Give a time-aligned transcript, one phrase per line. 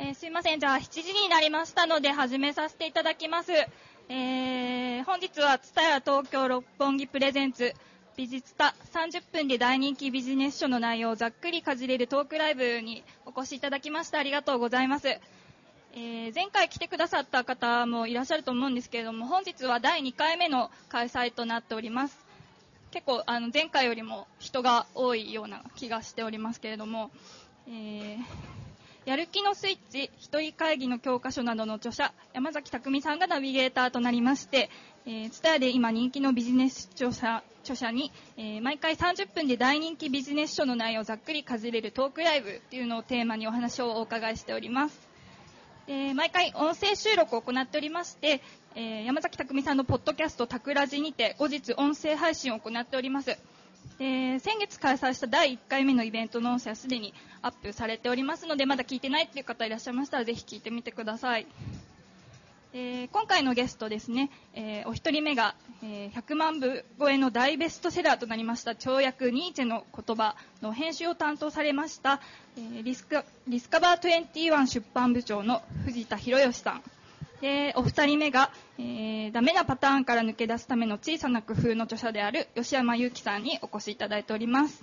[0.00, 0.60] えー、すいません。
[0.60, 3.52] じゃあ、7時になりましたので、始めさせていただきます。
[4.08, 7.74] えー、本日は、ツタヤ東京六本木プレゼンツ、
[8.16, 15.08] 美術タ30分で大人気ビジネス書の内容をざっくりかじれるトークライブにお越しいただきましてありがとうございます。
[15.08, 22.24] えー、前回来てくださった方もいらっしゃると思うんですけれども、本日は第2回目の開催となっております。
[22.92, 27.10] 結構、あの、前回よりも人が多いような気がしておりますけれども、
[27.66, 28.18] えー、
[29.08, 34.68] やる気のスイッチ、一人会議の教科書などの著者、山崎匠さんがナビゲーターとなりまして、
[35.06, 45.08] えー、ツタヤで今人気のビジネス著者著者に、えー、毎回30分で大人気ビジネス書の内容をざっくりかじれるトークライブっていうのをテーマにお話をお伺いしております。
[45.86, 48.42] で毎回音声収録を行っておりまして、
[48.74, 53.38] えー、山崎匠さんのポッドキャストタクラジにて後日音声配信を行っております。
[53.98, 61.46] で先月開催した第1回目のイベントの音声はすでにアップされておりますのでまだ聞いてないっていう方いらっしゃいましたらぜひ聞いてみてください。
[62.74, 72.20] え今回のゲストですね、えー、お一人目が、えー、100万部超えの大ベストセラーとなりました跳躍ニーチェの言葉の編集を担当されました、
[72.58, 76.82] えー、リスカリスカバー21出版部長の藤田博義さん
[77.40, 84.82] で、お二人目が、えー、ダメなパターンから抜け出すための小さな工夫の著者である吉山祐樹さんにお越しいただいております。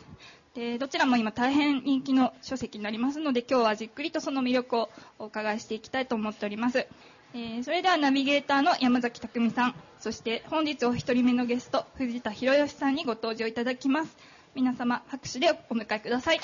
[0.54, 4.90] で、どちらも今大変人気の書籍になりますので、今日はじっくりとその魅力を
[5.20, 6.88] お伺いしていきたいと思っております。
[7.34, 14.18] えー、それではナビゲーターの山崎匠さん、そして本日お一人目のゲスト、藤田博義さんにご登場いただきます。
[14.56, 16.32] 皆様、拍手でお迎えくださ。
[16.32, 16.40] い。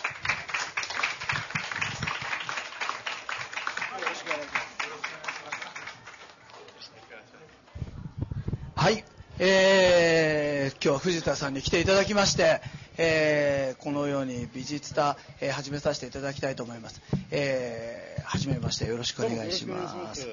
[9.44, 12.62] えー、今日は藤田さんに来ていただきまして、
[13.00, 17.02] えー、このように美術タ、えー、始めさせていただきたいと思います。
[17.32, 20.28] えー、はじめましてよろしくお願いします。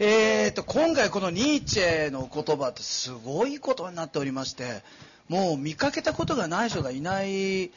[0.00, 4.82] えーと、今回このニーチェの言葉ってすごいことになっておりまして、
[5.28, 7.70] もう見かけたことがない人がいない、ね、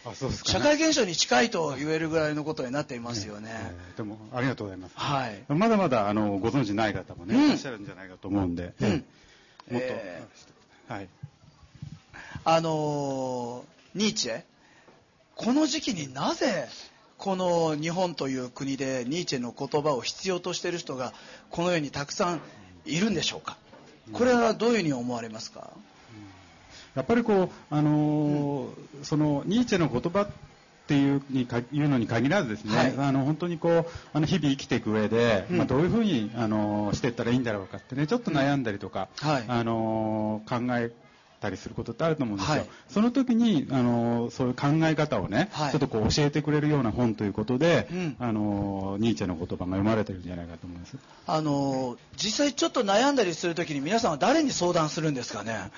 [0.45, 3.49] 社会現象に近いと言えるぐらいのことになっていますよね。
[3.49, 4.93] ねえー、でも、ありがとうございます。
[4.95, 5.43] はい。
[5.47, 8.73] まだまだ、あの、ご存知ない方もね、うん、いらっしゃるんじゃないかと思うんで。
[8.81, 9.05] うん
[9.69, 10.60] もっと、えー、
[10.91, 11.07] はい。
[12.43, 14.41] あのー、ニーチェ、
[15.35, 16.67] この時期になぜ、
[17.17, 21.13] この日本という国でニーチェの言葉を必要としている人が
[21.49, 22.41] このようにたくさん
[22.85, 23.55] いるんでしょうか？
[24.11, 25.69] これはどういうふうに思われますか、
[26.93, 30.27] やっぱりこう、あのーうん、そのニーチェの言葉
[30.91, 40.91] っていうにかいうのに限らずですね、はい、あの本当にこうあの日々生きていく上で、うん、まあ、どういうふうにあのしていったらいいんだろうかってねちょっと悩んだりとか、うんはい、あの考え
[41.39, 50.97] たりすることってあると思うんですよ、はい、その時にあのそういう考え方をね、はい、ちょっとこう教えてくれるような本ということで、うん、あのニーチェの言葉が読まれてるんじゃないかと思います。
[51.25, 55.71] あの実際ちょっと悩んだりする時に皆さんは誰に相談するんですかね？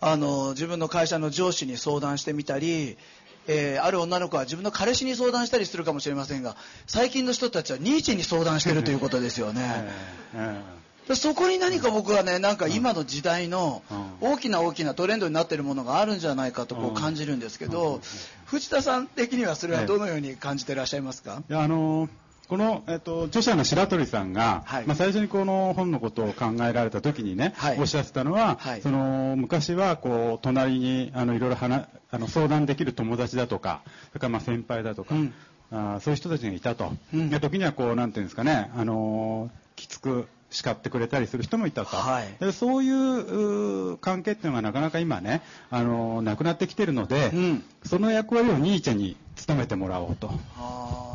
[0.00, 2.98] あの自分の会社の上司に相談してみたり
[3.46, 6.56] えー、ある女の子は自分の彼氏に相談したりするかもしれませんが
[6.86, 9.88] 最近の人たちはニーチェに相談してるということですよね。
[11.12, 13.82] そこに何か僕はね、なんか今の時代の
[14.22, 18.00] 大きな大きなトレンドになっているものがあるんじゃないかとこう感じるんですけど、
[18.46, 22.10] 藤田さん的にはそれはどのように感じていらっしゃいますか、いやあのー
[22.48, 35.34] この、えっと、著者の白鳥さんが、はい、まあ、最初にこの本のことを考えられた時にね、はい、おっしゃってたのは、はい、その昔はこう隣にあのいろいろ話あの相談できる友達だとかそれからまあ先輩だとか、うん、
[35.70, 50.30] あそういう人たちがいたと、うん、時にはこうなんていうんですかね、あのきつく叱ってくれたりする人もいたと、はい、そういう関係っていうのがなかなか今ね、あのなくなってきてるので、うん、その役割をニーチェに務めてもらおうと。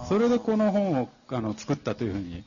[0.09, 2.43] それでこの本をあの作ったというふうに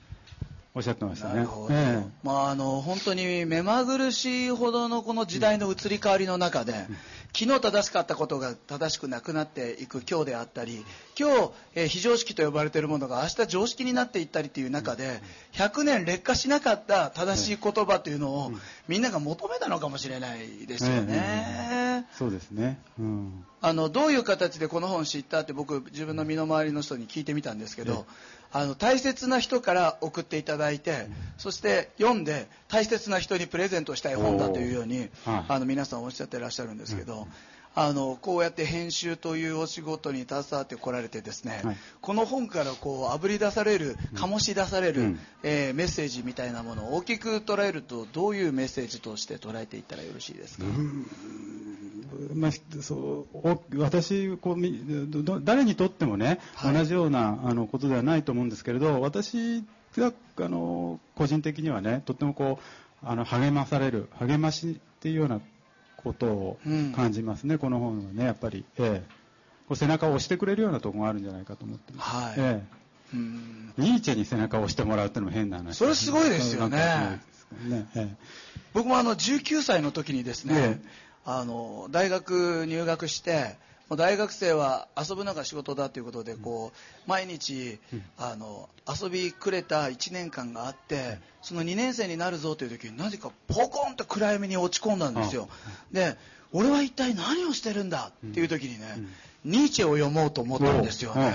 [0.75, 1.47] おっしゃってましたね。
[1.71, 6.97] ええ、まああの本当に目まぐるしいほどのこの時代の移り変わりの中で、うん、
[7.35, 10.85] 昨日正しかったことが正しくなくなっていく今日であったり、
[11.19, 18.53] 今日、えー、非常識と呼ばれているものが明日常識になっていったりという中で、100年劣化しなかった正しい言葉というのを、
[18.87, 22.07] みんなが求めたのかもしれないですよね。
[22.19, 22.79] そうですね。
[22.99, 23.45] うん。
[23.63, 28.07] あのどういう形でこの本知ったって僕自分の身の回りの人に聞いてみたんですけど、
[28.53, 31.07] あの大切な人から送っていただいて、
[31.39, 37.27] そして読んで大切な人にプレゼントしたい本だというように、あの皆さんおっしゃってらっしゃるんですけど、
[37.75, 50.65] あのこうやって編集というお仕事に携わってこられてですね、はい、この本からこうあぶり出される醸し出される、うん、えー、メッセージみたいなものを大きく捉えるとどういうメッセージとして捉えていったらよろしいですか、
[52.35, 59.65] まあ、そう私こう誰にとってもね、はい、同じようなあのことではないと思うんですけれど私
[59.99, 60.13] あ
[60.49, 62.59] の個人的にはねとってもこ
[63.03, 65.41] うあの励まされる励ましっていうような
[65.97, 66.59] ことを
[66.95, 69.09] 感じますね、うん、この本はねやっぱり、ええ、
[69.69, 72.35] こう背中を押してくれるようなところがあるんじゃないかと思ってます、はい。
[72.39, 72.83] ええ。
[73.77, 75.77] ニーチェに背中を押してもらうってのも変な話。
[75.77, 77.21] それすごいですよね。
[77.69, 78.17] ね、ええ、
[78.73, 80.81] 僕もあの19歳の時にですね、え、
[81.25, 83.57] あの大学入学して
[83.97, 87.79] 大学生は遊ぶのが仕事だということでこう毎日
[88.19, 95.49] あの遊びくれた1年間があってその2年生になるぞという時になぜかポコンと暗闇に落ち込んだんですよ。
[95.93, 96.17] で
[96.53, 98.87] 俺は一体何をしてるんだっていう時にね
[99.45, 101.35] ニーチェを読もうと思ったんですよね。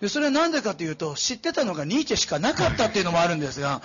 [0.00, 3.82] でそれは何でかというと知ってたのがニーチェしかなかったっていうのもあるんですが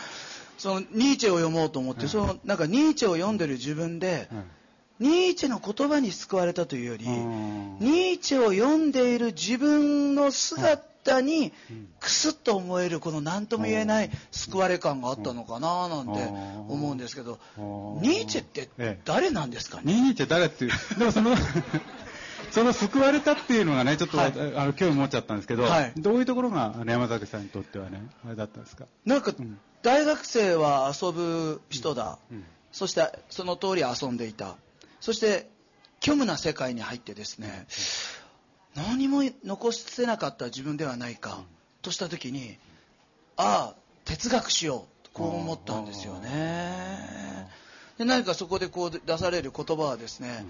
[0.57, 4.29] そのニーチェを読もうと思ってそのなんかニーチェを読んでる自分で
[4.99, 11.51] ニーチェの言葉に救われたというより、ニーチェを読んでいる自分の姿に
[11.99, 16.21] クスッと思えるこの何とも言えない救われ感があったのかななんて
[16.69, 18.69] 思うんですけど、ニーチェって
[19.05, 21.35] 誰なんですかね、ニーチェ誰っていう、 でもその
[22.51, 28.85] その救われたっていうのがね、ちょっと、はい、あの興味持っちゃったんですけど、はい、どういうところが、山崎さんにとってはね、あれだったんですか？
[29.05, 32.37] なんか、うん、大学生は遊ぶ人だ、うん。
[32.37, 34.55] うん、そしてその通り遊んでいた、
[35.03, 35.49] そして
[36.01, 37.67] 虚無な世界に入ってですね
[38.73, 41.43] 何も残せなかった自分ではないか
[41.81, 42.57] とした時に
[43.35, 47.49] ああ哲学しようとこう思ったんですよね。
[47.97, 50.45] で何かそこでこう出される言葉はですね、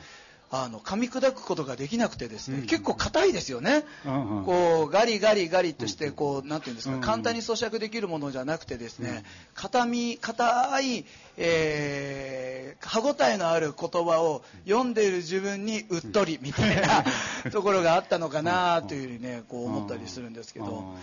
[0.56, 9.24] あの噛み砕くことができなくてですね、うん、結構硬いですよね、うんうん、こうガリガリガリとしてこうていうんですか、簡単に咀嚼できるものじゃなくてですね、
[9.56, 11.06] 硬み硬い、
[11.38, 17.04] えー、歯ごたえのある言葉を読んでいる自分にうっとりみたいな
[17.52, 20.94] ところがあったのかなというふうにねこう思ったりするんですけど。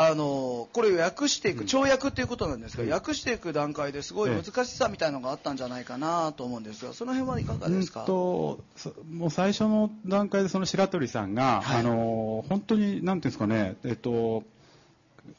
[0.00, 8.60] あのこれを訳していく跳躍っていうことなんですが、訳していく段階ですごい難しさみたいなのがあったんじゃないかなと思うんですがその辺はいかがですか、うんと
[9.10, 14.44] もう最初の段階でその白鳥さんが、はい、あの本当になんていうんですかねえっと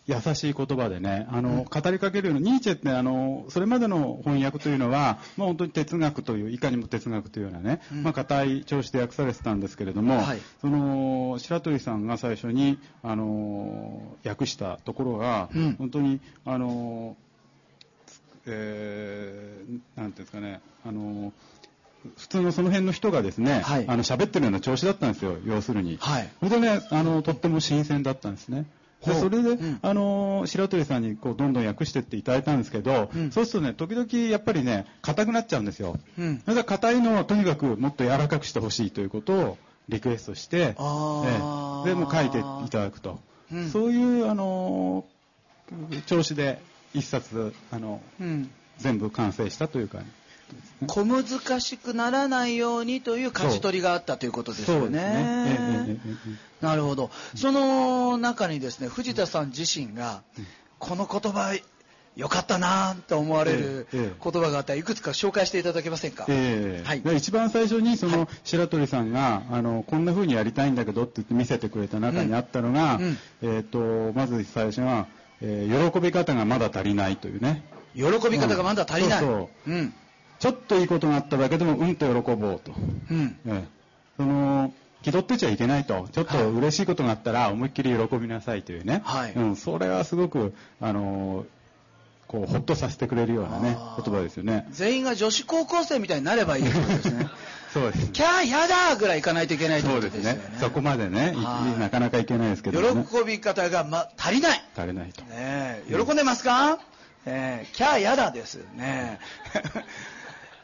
[0.05, 17.15] 優しい言葉でね、あの、語りかけるような、ニーチェって、あの、それまでの翻訳というのは、まあ、本当に哲学という、いかにも哲学というようなね、うん、まあ、硬い調子で訳されてたんですけれども、はい、その、白鳥さんが最初に、あの、訳したところが、うん、本当に、あの、
[18.45, 21.33] えー、なんていうんですかね、あの、
[22.17, 25.97] 普通のその辺の人がですね、はい、あの喋ってるような調子だったんですよ、要するに。
[25.99, 26.29] はい。
[26.39, 28.65] それでね、あの、とっても新鮮だったんですね。
[29.05, 39.57] でそれで、うん、あの白鳥さんにこうどんどん訳してっていただいたんですけど、うん、そうするとね時々やっぱりね硬くなっちゃうんですよ、うん、だから硬いのをとにかくもっと柔らかくしてほしいということを
[39.87, 43.19] リクエストして、ええ、でも書いていただくと、
[43.71, 45.03] そういうあの
[46.05, 46.61] 調子で
[46.93, 47.99] 一冊あの、
[48.77, 50.05] 全部完成したというか、ね、
[50.87, 51.25] 小難
[51.59, 54.99] しくならないようにという舵取りがあったということですよね。
[54.99, 55.99] ね。
[56.61, 57.11] なるほど。
[57.35, 60.21] その中にですね、藤田さん自身が、
[60.77, 61.53] この言葉、
[62.15, 73.03] よかったなと思われる言葉があったらいくつか紹介していただけませんか、えー、はい、一番最初にその白鳥さんが、あのこんな風にやりたいんだけどって言って見せてくれた中にあったのが、うん。
[73.03, 75.07] うん、えーと、まず最初は、
[75.41, 77.63] えー、喜び方がまだ足りないというね。
[77.95, 79.93] 喜び方がまだ足りない、うん、そうそう、うん
[80.39, 82.73] ちょっといいことがあっただけでもうんと喜ぼうと、
[83.11, 83.37] うん。
[83.45, 83.65] え
[84.17, 86.07] その気取ってちゃいけないと。
[86.11, 89.33] ちょっと嬉しいことがあったら思いっきり喜びなさいというね、はい。
[89.33, 91.45] うん、それはすごくあの
[92.27, 94.67] こうほっとさせてくれるようなね言葉ですよね。
[94.71, 97.27] 全員が女子高校生みたいになればいいってことですね。
[97.73, 99.93] そうです、ね、キャーやだぐらいいかないといけないとね。
[99.93, 100.39] そうですね。
[100.59, 101.35] そこまでね、
[101.79, 104.63] なかなかいけないですけど、ね、喜び方が、ま、足りない。
[104.75, 105.23] 足りないと。
[105.25, 106.79] ね喜んでますか、うん、
[107.27, 107.67] え。
[107.71, 108.59] ー、キャーやだです。
[108.75, 109.19] ね。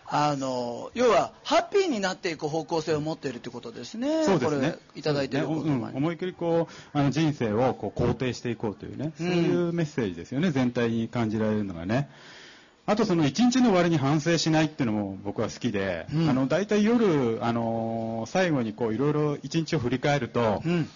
[0.07, 4.75] あの要はハッピーになっていく方向性を持っているということですね、そうですね。
[4.95, 12.09] いただいていること、ねうん、思いっきりこうあの人生をこう肯定していこうというね、そういうメッセージですよね、全体に感じられるのがね。
[12.88, 20.88] あとその一日の終わりに反省しないっていうのも僕は好きで、うん、あの大体夜、あの最後にこういろいろ一日を振り返ると、うん。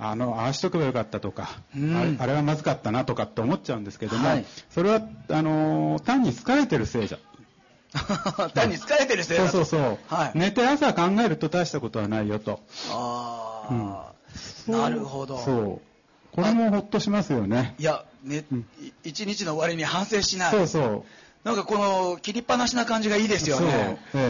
[0.00, 7.18] あの、ああしとけばよかったとか、うん、あれはまずかったなとかって思っちゃうんですけども、はい、それは、あの単に疲れてるせいじゃ、
[8.54, 12.60] 単に疲れてるせいだそうそうそう、はい、寝て朝考えると大したことはないよと。
[12.90, 14.12] ああ、
[14.68, 15.38] うん、なるほど。
[15.38, 15.88] そう。
[16.34, 17.74] これもほっとしますよね。
[17.78, 18.66] いや、ね、うん、
[19.04, 20.50] 一日の終わりに反省しない。
[20.50, 21.04] そうそう。
[21.44, 23.98] なんかこの切りっぱなしな感じがいいですよね。
[24.12, 24.22] そう、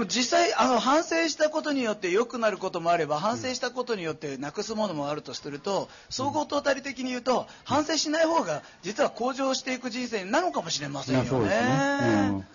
[0.00, 11.48] ええ実際あの反省したことによって良くなることもあれば反省したことによってなくすものもあるとすると、総合トータル的に言うと反省しない方が実は向上していく人生なのかもしれませんよね。
[11.48, 12.46] ね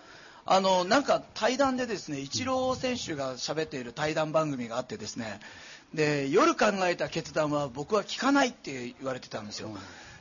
[0.47, 5.39] あのなんか対談でですねイチロー選手が喋っている対談番組があってですね
[5.95, 9.69] で夜考えた決断は僕は聞かないって言われてたんですよ。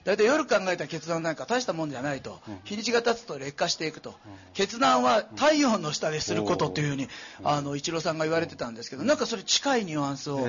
[0.04, 4.14] 大体夜考えた決断なんか大したもんじゃないと、日にちが経つと劣化していくと、
[4.52, 7.08] 決断は太陽の下ですることというふうに、
[7.42, 10.46] あの、一郎さんが言われてたんですけど、なんかそれ近いニュアンスを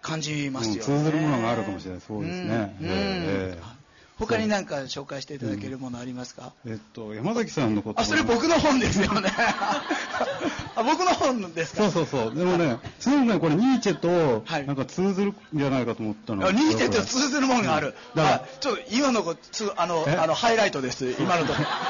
[0.00, 0.80] 感じますよね。
[0.80, 2.00] 通ずるものがあるかもしれない。
[2.00, 2.76] そうですね。
[2.80, 3.81] うん
[4.18, 9.30] 他に何か紹介していただけるものありますか、うん、えっと、山崎さんのことあ、それ僕の本ですよね。
[10.74, 11.90] あ僕の本ですか？
[11.90, 12.34] そうそうそう。
[12.34, 16.50] でもね、ついね、これニーチェと、なんか通ずるんじゃないかと思ったの。
[16.50, 17.94] ニーチェと通ずるものがある。
[18.14, 21.10] だから、ちょっと今のつ、あの、あの、ハイライトです。
[21.18, 21.68] 今のところ。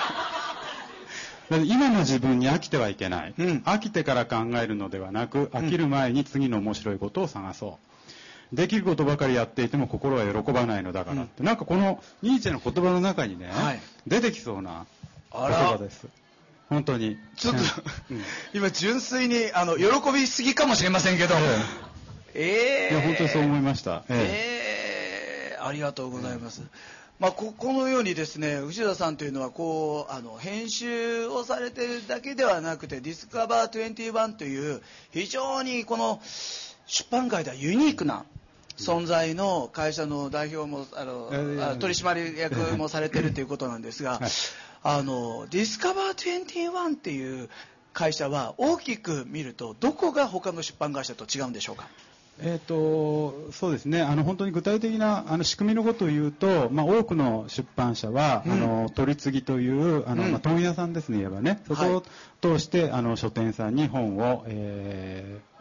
[1.64, 8.01] 今の自分に飽きてはいけない、うん、飽きてから考えるのではなく飽きる前に次の面白いことを探そう、
[8.52, 14.86] できることばかりやっていても心は喜ばないのだからって、うん、なんかこのニーチェの言葉の中にね、はい、出てきそうな
[15.32, 16.06] 言葉です。
[16.68, 17.18] 本当に。
[17.36, 17.60] ちょっと、
[18.10, 18.22] うん、
[18.54, 21.34] 今純粋に、あの、喜びすぎかもしれませんけど、
[22.34, 22.94] ええ。
[22.94, 24.04] ー、いや、本当にそう思いました。
[24.08, 25.58] ええ。
[25.60, 26.62] ー、ありがとうございます。
[27.18, 34.82] まあ、ここのようにですね藤田さんというのはこうあの編集をされてるだけではなくてディスカバー21という
[35.12, 36.20] 非常にこの
[36.86, 38.24] 出版界ではユニークな
[38.76, 44.20] 存在の会社の代表もあの、取締役もされてるということなんですが、
[44.84, 47.48] あのディスカバー21っていう
[47.92, 51.86] 会社は大きく見るとどこが他の出版会社と違うんでしょうか？
[52.40, 54.00] えーと、そうですね。
[54.00, 61.62] あの本当に具体的なあの仕組みのことを言うと、まあ、多くの出版社は、うん、あの取り次ぎというあの、うん、まあ、問屋さんですね言えばね。
[61.68, 62.02] そこを
[62.40, 65.51] 通して、はい、あの書店さんに本を、えー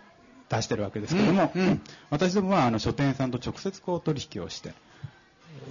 [0.51, 4.73] 出してるわけですけども、うんうん、私どもはあの書店さんと直接こう取引をして、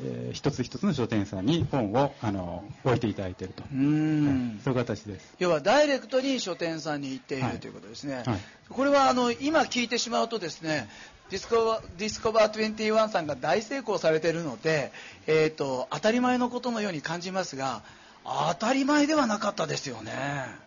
[0.04, 5.34] えー、一つ一つの書店さんに本をあの置いていただいていると、うん、そういう形です。
[5.38, 8.38] 要はダイレクトに書店さんに行っている、はい、ということですね、はい、
[8.70, 10.88] これはあの今聞いてしまうとですね
[11.30, 14.90] ディスコバディスコバー21さんが大成功されているので、
[15.28, 17.82] えーと、当たり前のことのように感じますが
[18.24, 20.12] 当たり前ではなかったですよね。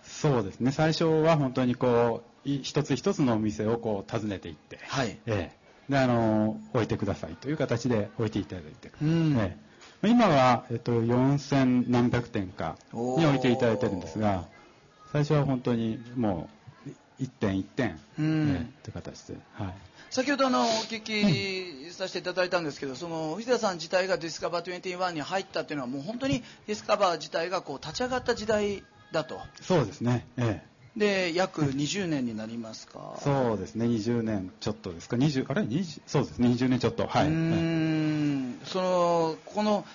[0.04, 0.72] そうですね。
[0.72, 5.18] 最初は本当にこう一つ一つのお店をこう訪ねていって、はい。
[5.26, 8.90] えー、であの置いてくださいという形で置いていただいて。
[8.90, 9.38] る、うん。
[9.38, 14.46] えー、今は、えっと、4000何百店かに置いていただいてるんですが
[15.12, 16.50] 最初は本当にも
[16.88, 19.74] う一点一点、うん、えー、という形で、はい、
[20.10, 29.40] 先ほどのお聞きさせていただいたんですけど、その藤田さん自体がディスカバー21に入ったっていうのはもう本当にディスカバー自体がこう立ち上がった時代だと。
[29.62, 33.18] そうですね、ええで約20年になりますか？
[33.24, 33.86] そうですね。
[33.86, 36.50] 20年ちょっとですか？20あれ？20そうですね。
[36.50, 37.08] 20年ちょっと。
[37.08, 37.28] はい。
[37.28, 38.60] うん。
[38.66, 39.86] そのこの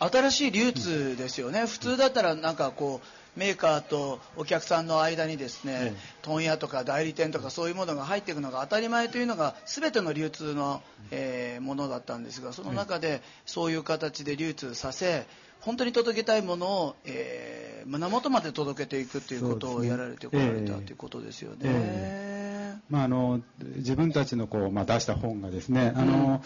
[0.00, 3.06] 新しい流通ですよね、普通だったらなんかこう
[3.36, 15.26] メーカーとお客さんの間にですね、問屋とか代理店とかそういうものが入っていくのが当たり前というのが全ての流通の、えー、ものだったんですがその中でそういう形で流通させ
[15.60, 21.58] 本当に届けたいものを、えー、胸元まで届けていくということをやられてこられた、ということですよね。
[21.64, 23.40] えー、まあ、あの
[23.76, 26.40] 自分たちのこう、まあ、出した本がですね、あの、うん、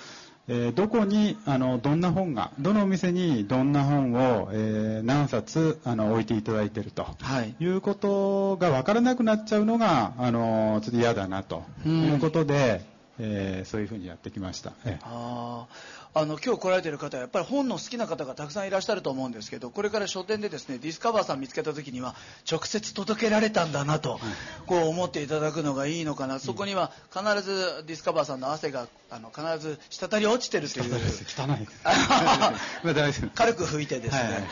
[0.49, 11.63] えー、どこにあのどんな本がどのお店にどんな本を、えー、何冊あの置いていただいていると、はい、いうことが分からなくなっちゃうのがあのちょっと嫌だなと。
[11.87, 12.85] いうことで、
[13.21, 14.73] うん、えー、そういうふうにやってきました。
[14.85, 15.67] ええ、あ
[16.15, 22.15] あの今日来られてる方はやっぱり本の好きな方がたくさんいらっしゃると思うんですけどこれから書店でですねディスカバーさん見つけた時には
[22.51, 24.21] 直接届けられたんだなと、
[24.67, 30.95] こう思っていただくのがいいのかな、そこには必ずディスカバーさんの汗があの必ず滴り落ちてるという。
[30.95, 31.69] 汚い
[33.35, 34.43] 軽く拭いてですね、はい、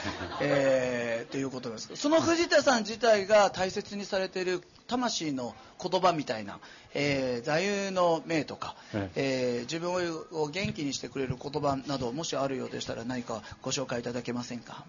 [0.41, 6.59] えー、ということですその藤田さん自体が大切にされている魂の言葉みたいな、
[6.93, 8.77] えー、座右の銘とか、
[9.15, 9.93] えー、自分
[10.33, 14.85] を元気にしてくれる言葉などもしあるようでしたら何かご紹介いただけませんか？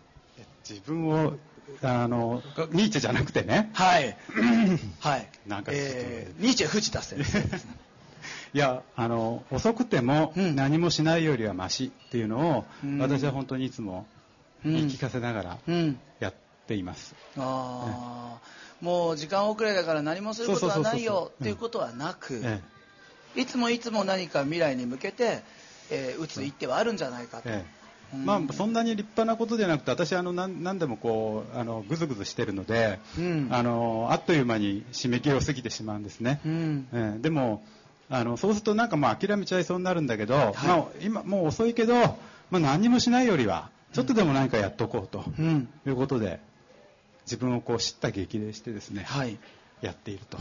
[0.68, 1.34] 自分を
[1.82, 3.70] あのニーチェじゃなくてね。
[3.74, 4.18] はい。
[5.00, 5.28] はい。
[5.48, 7.42] なんか、えー、ニーチェ藤田先生
[8.53, 14.05] いやあの遅くても何もしないよりはましっていうのを、うん、私は本当にいつも
[14.65, 15.58] 言い聞かせながら
[16.20, 16.34] やっ
[16.67, 17.51] ています、うんうん、あ
[18.36, 18.39] あ、
[18.81, 22.41] もう時間遅れだから何もすることはないよっていうことはなく、
[23.36, 25.43] いつもいつも何か未来に向けて、
[25.89, 27.50] えー、打つ一手はあるんじゃないかと。
[28.13, 37.63] まあ、そんなに立派なことではなくて私あの何何でもこうあのぐずぐずしてるので、うん、あのあっという間に締め切りを過ぎてしまうんですね、うん、えー、でも
[38.12, 45.24] あのそうするとなんかまあ諦めちゃいそうになるんだけど、はい、まあ、今もう遅いけど、まあ、何もしないよりはちょっとでも何かやっとこうと
[45.88, 46.39] いうことで、
[47.25, 49.38] 自分をこう知った激励してですね、はい、
[49.82, 50.38] やっていると。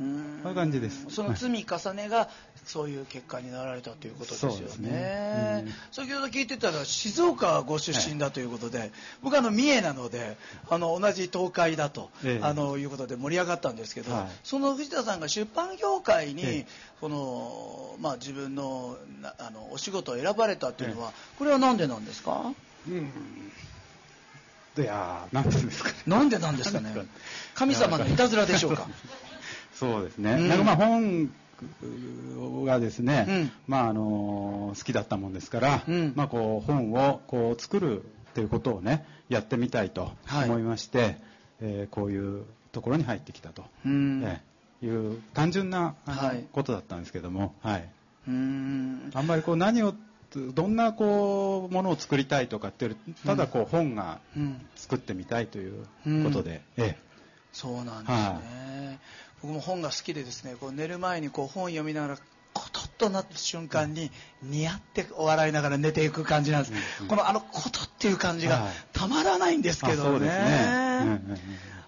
[0.00, 0.40] うん。
[0.42, 1.06] そういう感じです。
[1.10, 2.28] その積み重ねが
[2.64, 4.88] そういう結果になられたということですよね。
[4.90, 5.64] ね。
[5.66, 10.36] うん、先ほど聞いてたら静岡ご出身だということで、はい、僕あの三重なので
[10.68, 16.66] あの同じ東海だと、ええ、あのいうことで盛り上がったんですけど、はい、その藤田さんが出版業界に、え、
[17.00, 18.96] このまあ、自分の
[19.38, 22.52] あのお仕事を選ばれたというのは、これは何でなんですか、
[22.86, 23.10] うん。
[24.76, 25.96] いやなんでですかね。
[26.06, 26.94] なんでなんですかね？
[27.54, 28.86] 神様のいたずらでしょうか？
[29.78, 30.32] そうですね。
[30.32, 31.30] うん、なんかまあ本
[32.64, 38.04] がですね、うん、まああの好きだったもんですから、うん、まあこう本をこう作るっ
[38.34, 40.12] ていうことをねやってみたいと
[40.44, 41.18] 思いまして、はい、
[41.60, 47.88] えー、こういうところに入ってきたと、うん、えー、いう単純な、はい、ことだったんですけども、はい。
[48.26, 49.10] うん。
[49.14, 49.94] あんまりこう何を
[50.54, 54.20] どんなこうものを作りたいとかっていうただこう本が
[54.76, 55.84] 作ってみたいという
[56.24, 56.98] ことで、うん、ええ、
[57.52, 58.40] そうなんですね、は
[58.94, 58.98] い、
[59.42, 62.18] 僕も本が好きでですねこう寝る前にこう本読みながら
[62.52, 64.10] コトッとなった瞬間に
[64.42, 71.20] 似合って笑いながら寝ていく感じなんです、うんうん、このあのコトっていう感じがたまらないんですけどね、ね。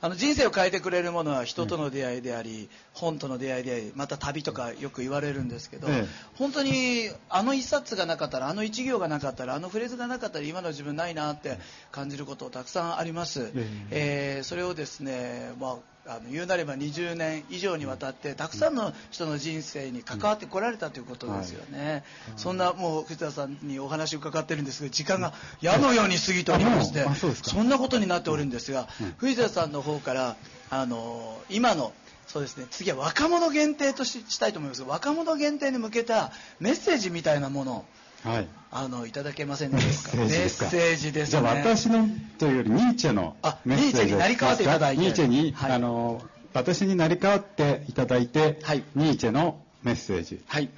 [0.03, 5.89] あの人生を変えてくれるものは人との出会いであり、本との出会いでありまた旅とかよく言われるんですけど、
[6.37, 11.59] 本当にあの一冊がなかったらあの一行がなかったらあのフレーズがなかったら今の自分ないなって
[11.93, 13.53] 感じることたくさんあります、
[13.91, 22.33] えー、それをですね、まああの言うなれば20年以上にわたってたくさんの人の人生に関わってこられたということですよね、うん。
[22.33, 27.07] はい、そんなもう藤田さんにお話を伺ってるんですが時間が矢のように過ぎておりまして
[27.43, 30.37] そんなことになっておるんですが、うん、藤田さんの方から
[30.71, 31.93] あの今の
[32.27, 36.31] そうですね次は若者限定としたいと思います若者限定に向けた
[36.61, 37.85] メッセージみたいなものを
[38.25, 40.17] はい、あのいただけませんでしょうか？
[40.19, 42.07] メッセージです、ね、じゃあ私の
[42.39, 45.03] というよりニーチェのメッセージニーチェになり変わっていただいて。
[45.03, 50.69] ニーチェに、はい、あの私になり変わっていただいて、はい、ニーチェのメッセージを、はい、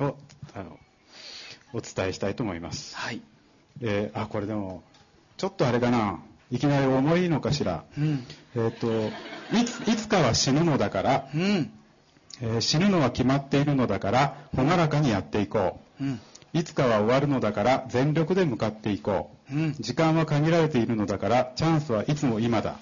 [0.54, 0.78] あの
[1.72, 2.94] お伝えしたいと思います。
[2.96, 3.20] はい。
[3.80, 4.84] えー、あこれでも
[5.36, 6.20] ちょっとあれだな。
[6.52, 7.82] いきなり重いのかしら。
[7.98, 8.24] うん、
[8.54, 8.86] えっ、と
[9.56, 11.28] いついつかは死ぬのだから。
[11.34, 11.72] うん
[12.40, 16.04] えー、死ぬのは決まっているのだから朗らかにやっていこう。
[16.04, 16.20] うん
[16.54, 22.76] いつかは終わるのだから全力で向かっていこう、うん、時間は限られているのだからチャンスはいつも今だ、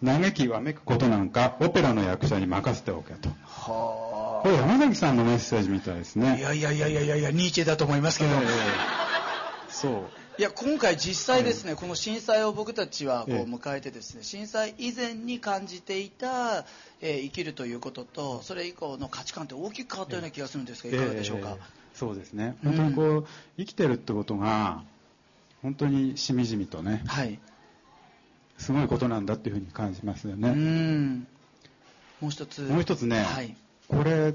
[0.00, 3.30] うん、嘆きわめくことなんかオペラの役者に任せておけと。
[3.44, 4.42] はあ。
[4.42, 6.38] これ山崎さんのメッセージみたいですね。
[6.38, 8.40] いやいやいやいやいやいやニーチェだと思いますけど、えー、
[9.68, 9.92] そう。
[10.38, 16.66] いや今回実際ですね、この震災を僕たちはこう迎えてですね、震災以前に感じていた、
[17.00, 22.56] えー、生きるということとそれ以降の価値観って大きく変わったような気がするんですがいかがでしょうか、えーそうですね。
[22.62, 23.24] 本当にこう、うん、
[23.56, 24.82] 生きてるってことが
[25.62, 27.38] 本当にしみじみとね、はい、
[28.58, 31.24] すごいことなんだっていうふうに感じますよね。
[32.20, 32.60] もう一つ。
[32.62, 33.56] もう一つね、はい、
[33.88, 34.34] これ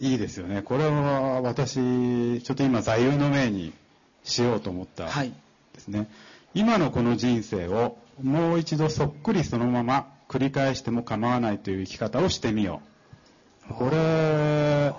[0.00, 0.62] いいですよね。
[0.62, 3.72] これは私ちょっと今座右の銘に
[4.24, 5.32] しようと思ったで
[5.78, 6.08] すね、はい、
[6.54, 12.80] 今のこの人生をもう一度そっくりそのまま繰り返しても構わないという生き方をしてみよ
[13.68, 13.74] う。
[13.74, 14.92] これ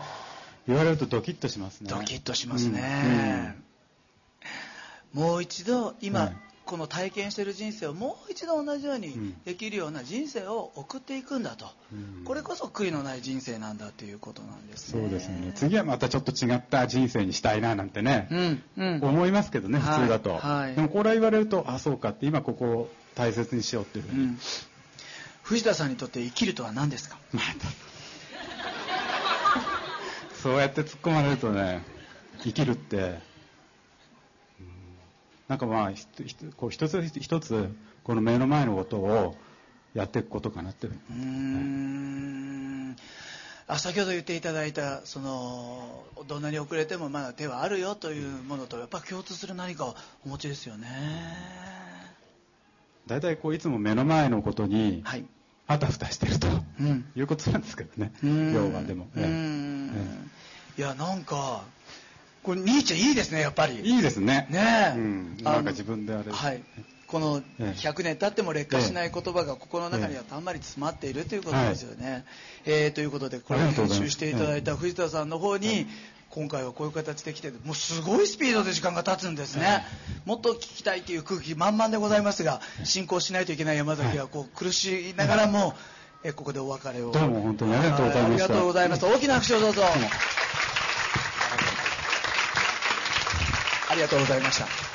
[0.68, 1.90] 言われるとドキッとしますね。
[1.90, 3.56] ドキッとしますね、
[5.14, 5.22] うん。
[5.22, 15.02] うん、もう一度今、はい、この体験している人生をもう一度同じようにできるような人生を送っていくんだと、うん、これこそ悔いのない人生なんだということなんですね。
[15.02, 15.52] そうですね。
[15.56, 20.40] 次はまたちょっと違った人生にしたいななんてね、うんうん、思いますけどね普通だと、はい。
[20.40, 24.38] はい、でもこれは言われるとあそうかって今ここを大切にしようっていうふうに、
[25.44, 27.44] 藤田さんにとって生きるとは何ですか、まあ
[30.42, 31.84] そうやって突っ込まれるとね
[32.44, 33.20] 生きるって、
[35.48, 35.92] なんかまあ
[36.58, 37.70] こう一つ一つ
[38.04, 39.36] この目の前のことを
[39.94, 40.88] やっていくことかなって。
[40.88, 42.96] うん。
[43.68, 50.88] あ先ほど言っていただいたそのどんなに遅れてもまだ手はあるよというものとやっぱ共通する何かをお持ちですよね。
[53.08, 55.04] 大体こういつも目の前のことに
[55.68, 56.48] あたふたしてると、
[56.80, 58.12] うん、いうことなんですけどね。
[58.24, 59.08] 要はでも、
[60.78, 61.64] いやなんか
[62.44, 63.80] これニーチェいいですねやっぱり。
[63.82, 64.48] いいですね。
[64.50, 66.32] ねえ、うん、なんか自分であれ。
[66.32, 66.64] はい。
[67.08, 72.24] この100年経っても劣化しない言葉が心の中にはたんまり詰まっているということですよね。
[72.66, 75.88] えー、ということでこれを編集していただいた藤田さんの方に
[76.30, 79.84] 今回はこういう形で来てもうすごいスピードで時間が経つんですね、
[80.26, 85.76] もっと聞きたいという空気満々でございますが進行しないといけない山崎はこう苦しいながらも、
[86.24, 87.12] えここでお別れを。
[87.12, 88.44] どうも本当にありがとうございました。
[88.46, 89.84] ありがとうございます大きな拍手をどうぞ、
[93.90, 94.91] ありがとうございました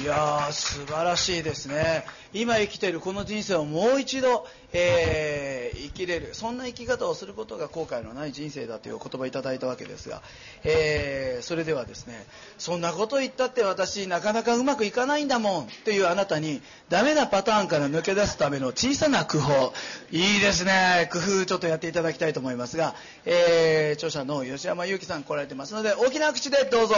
[0.00, 2.06] いやー素晴らしいですね。
[2.32, 6.30] 今生きているこの人生をもう一度、えー、生きれる。
[6.32, 10.22] そんな生き方をすることが後悔のない人生だというお言葉をいただいたわけですが、
[10.64, 12.24] えー、それではですね
[12.56, 19.74] そんなこと言ったって私なかなかうまくいかないんだもんというあなたにダメなパターンから抜け出すための小さな工夫。
[20.12, 21.10] いいですね。
[21.12, 22.94] 工夫ちょっとやっていただきたいと思いますが、
[23.26, 26.94] えー、著者の吉山裕樹さん来られてますので大きな口でどうぞ。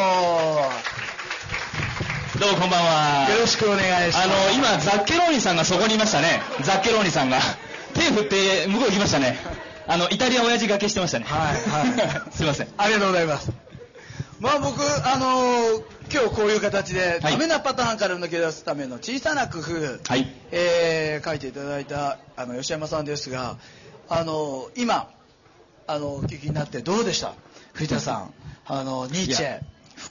[2.42, 3.30] どうもこんばんは。
[3.30, 3.78] よろしくお願
[4.08, 4.24] いします。
[4.24, 6.42] あの、今、ザッケローニさんがそこにいましたね。
[6.62, 7.38] ザッケローニさんが。
[7.94, 9.38] 手振って向こう行きましたね。
[9.86, 11.24] あの、イタリア親父がけしてましたね。
[11.28, 12.34] はい、はい。
[12.34, 12.68] すいません。
[12.76, 13.52] ありがとうございます。
[14.40, 23.56] まあ僕、あの今日こういう形で、ダメなパターンから抜け出すための小さな工夫、はい、えー、書いていただいたあの吉山さんですが、
[24.08, 25.10] あの今、
[25.86, 27.34] あのお聞きになってどうでした？
[27.74, 28.34] 藤田さん、
[28.66, 29.60] あのニーチェ、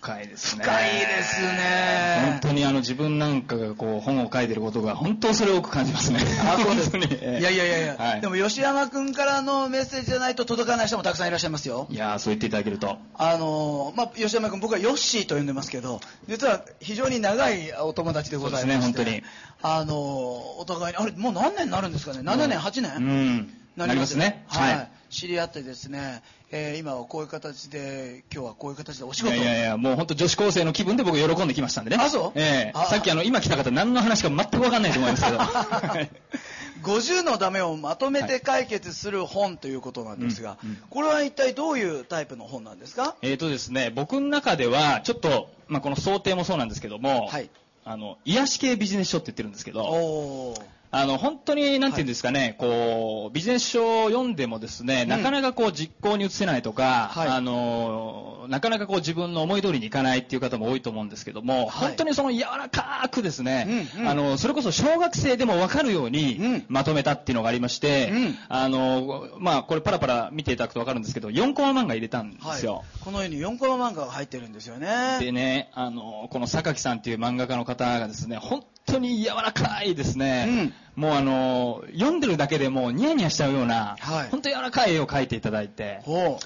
[0.02, 0.64] 深いですね。
[0.64, 2.30] 深いですね。
[2.32, 6.20] 本当にあの自分なんかがこう本を書いてることが本当それを多く感じますね。
[6.44, 7.06] あ、そうですね。
[7.40, 11.86] いやいやいやいや、はい、でも吉山君からのメッセージじゃないと届かない人もたくさんいらっしゃいますよ。
[11.92, 12.98] いやそう言っていただけると。
[13.14, 18.76] あのまあ、吉山君、僕はヨッシーと呼んでますけど、実は非常に長いお友達でございまして。
[18.78, 19.24] ね、本当に。
[19.62, 24.44] あのお互いに、あれ、もう何年になるんですかね ?7 年、8年、うん、なりますね。
[24.48, 31.98] はい、はい知り合ってですね、えー、今はこういう形で、今日はこういう形でお仕事いやいやいや、もう本当女子高生の気分で僕喜んできましたんでね。
[32.02, 32.40] あ、そう？
[32.40, 32.78] ええ。
[32.78, 35.38] ー、さっきあの、今来た方何の話か全くわかんないと思いますけど。
[36.82, 43.16] 50のダメをまとめて解決する本ということなんですが、はいうんうん、これは一体どういうタイプの本なんですか？
[43.22, 47.50] えっ、ー、とですね、僕の中では、ちょっと、まあ、この想定もそうなんですけども、はい、
[47.86, 50.56] あの、癒し系ビジネス書って言ってるんですけど、
[50.92, 72.84] あの、本当に、なんていうんですかね、はい、こう、ビジネス書を読んでもですね、うん、なかなかこう、実行に移せないとか、はい、あの、なかなかこう、自分の思い通りにいかないっていう方も多いと思うんですけども、はい、本当にその柔らかくですね、うんうん、あの、それこそ小学生でもわかるように、まとめたっていうのがありまして、うん、あの、まあ、これパラパラ見ていただくとわかるんですけど、4コマ漫画入れたんですよ。
[73.00, 75.20] このように4コマ漫画が入ってるんですよね。
[75.22, 86.02] でね、あの、この榊さんっていう漫画家の方がですね、本当に柔らかいですね、うん、もうあの読んでるだけでもニヤニヤしちゃうような、はい、本当柔らかい絵を描いていただいて。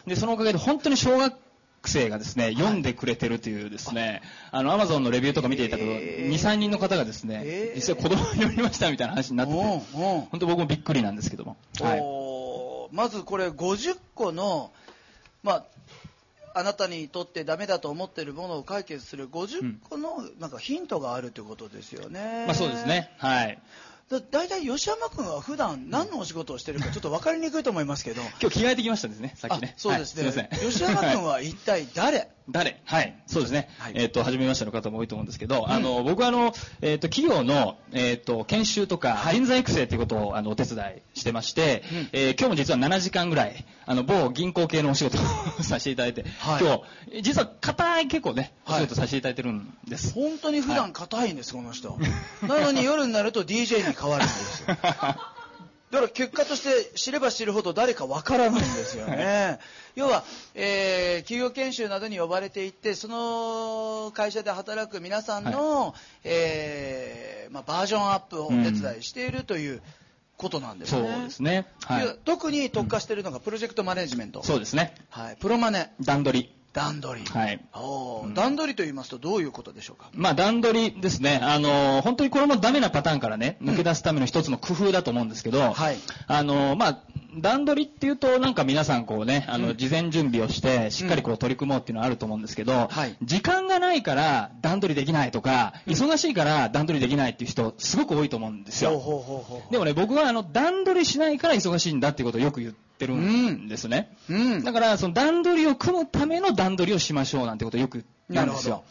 [0.05, 1.35] でそのおかげで本当に小学
[1.89, 4.21] 生がですね、読んでくれてるというですね、
[4.51, 9.59] あの、アマゾンのレビューとか見ていたけど、2、3人の方がですね、実際子供に読みましたみたいな話になってて、
[9.93, 11.57] 本当僕もびっくりなんですけども。
[11.79, 14.71] はい、まずこれ50個の、
[15.43, 15.65] まあ、
[16.55, 22.45] あなたにとってダメだと思っているものを解決する50個のなんかヒントがあるということですよね。
[22.47, 23.11] まあそうですね。
[23.17, 23.59] はい。
[24.09, 28.21] だ大体吉山君は普段何のお仕事をしてるかちょっと分かりにくいと思いますけど。
[28.41, 29.73] 今日着替えてきましたですねさっきね。
[29.77, 32.29] そうですね、はい、す吉山君は一体誰？
[32.49, 32.79] 誰？
[32.85, 33.69] はい、そうですね。
[33.79, 40.77] はい、えっ、ー、と、初めましての方も多いと思うんですけど、うん、あの、僕はあの、えっ、ー、と、企業の、えっ、ー、と、研修とか、人材育成ということを、あの、お手伝
[41.15, 45.21] いしてまして、うん、え今日も実は7時間ぐらい、あの、某銀行系のお仕事を
[45.63, 46.81] させていただいて、はい、今
[47.11, 50.13] 日、実は硬い結構ね、お仕事させていただいてるんです。
[50.13, 51.97] 本当に普段硬いんです、この人。
[52.43, 54.77] なのに夜になると DJ に変わるんですよ。
[55.95, 59.59] だから結果として知れば知るほど誰かわからないんですよね。
[59.95, 65.93] 要は、えー、企業研修などに呼ばれていってその会社で働く皆さんの、はい、
[66.25, 69.81] えー、まあ、バージョンアップをお手伝いしているという、
[70.37, 71.01] ことなんですね。
[71.01, 71.65] そうですね。
[71.85, 74.43] はい、特に特化しているのがプロジェクトマネジメント。
[74.43, 74.93] そうですね。
[75.09, 75.37] はい。
[75.37, 75.93] プロマネ。
[76.01, 76.55] 段取り。
[76.75, 77.27] 段取り。
[77.27, 77.59] はい。
[77.73, 80.09] お段取りと言いますとどういうことでしょうか？
[80.13, 81.39] まあ段取りですね。
[81.41, 85.97] あの、本当にこれもダメなパターンからね、抜け出すための一つの工夫だと思うんですけど、はい。
[86.27, 86.99] あの、まあ、
[87.37, 93.15] 段取りっていうとなんか皆さんこうね、あの、事前準備をしてしっかりこう取り組もうっていうのはあると思うんですけど、はい。
[93.23, 98.91] 時間がないから段取りできないとか、忙しいから段取りできないっていう人すごく多いと思うんですよ。
[98.91, 104.15] ほうほうほうほうでもね、僕はあの、段取りしないから忙しいんだっていうことをよく言ってってるんですね。
[104.29, 108.83] うん、だから、その段取りを組むための段取りをしましょうなんてことをよく言うんですよ。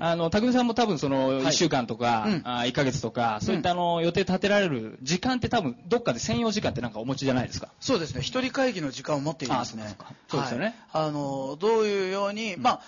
[0.00, 7.68] あの、匠さんも多分その、1週間とか、はい、あ1ヶ月とか、そういったあの、予定立てられる時間って多分、どっかで専用時間ってなんかお持ちじゃないですか。
[7.80, 8.22] そうですね。
[8.22, 9.96] 一人会議の時間を持っていますね。
[10.28, 10.76] そうですよね。
[10.92, 12.80] はい、あの、どういうように、まあ、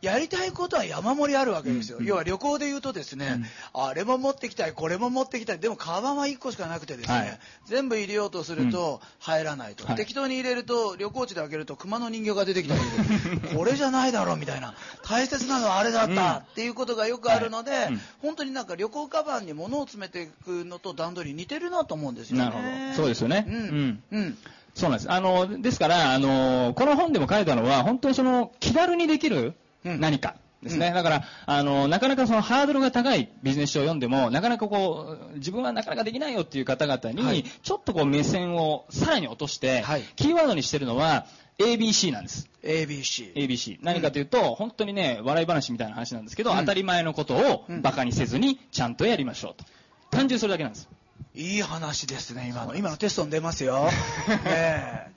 [0.00, 3.42] やりたいことは山盛りあるわけですよ、うん、要は旅行で言うとですね、
[3.74, 5.58] うん、あれも持ってきたいこれも持ってきたい。
[5.58, 12.80] でもカバンは1個しかなくてですね、はい、全部入れようとすると入らないと、うん、適当に入れると旅行地で開けると熊の人形が出てきたり
[13.56, 14.74] これじゃないだろうみたいな。
[15.02, 22.44] 大切なのはあれだったっていうことがよくあるので、はい、本当になんか旅行カバンに物を詰めていくのと段取り似てるなと思うんですよね。
[22.44, 22.94] なるほど。
[22.94, 24.02] そうですよね、うん。
[24.12, 24.38] うん。
[24.74, 25.10] そうなんです。
[25.10, 30.36] あの、ですから、あの、この本でも書いたのは、本当にその、気軽にできる何か。
[30.62, 41.26] ですね、うん、だから、あの、なかなかそのハードルが高いビジネス書を読んでも、なかなかこう、自分はなかなかできないよっていう方々に、はい、ちょっとこう目線をさらに落として、はい、キーワードにしてるのは、
[41.58, 42.48] ABC なんです。
[42.62, 43.34] ABC。
[43.34, 43.78] ABC。
[43.82, 49.64] 何かというと、うん、本当にね、笑い話みたいな話なんですけど、うん、当たり前のことを馬鹿にせずに、ちゃんとやりましょうと。
[50.10, 50.88] 単純それだけなんです。
[51.34, 52.74] いい話ですね、今の。
[52.74, 53.90] 今のテストに出ますよ。
[54.44, 55.12] ね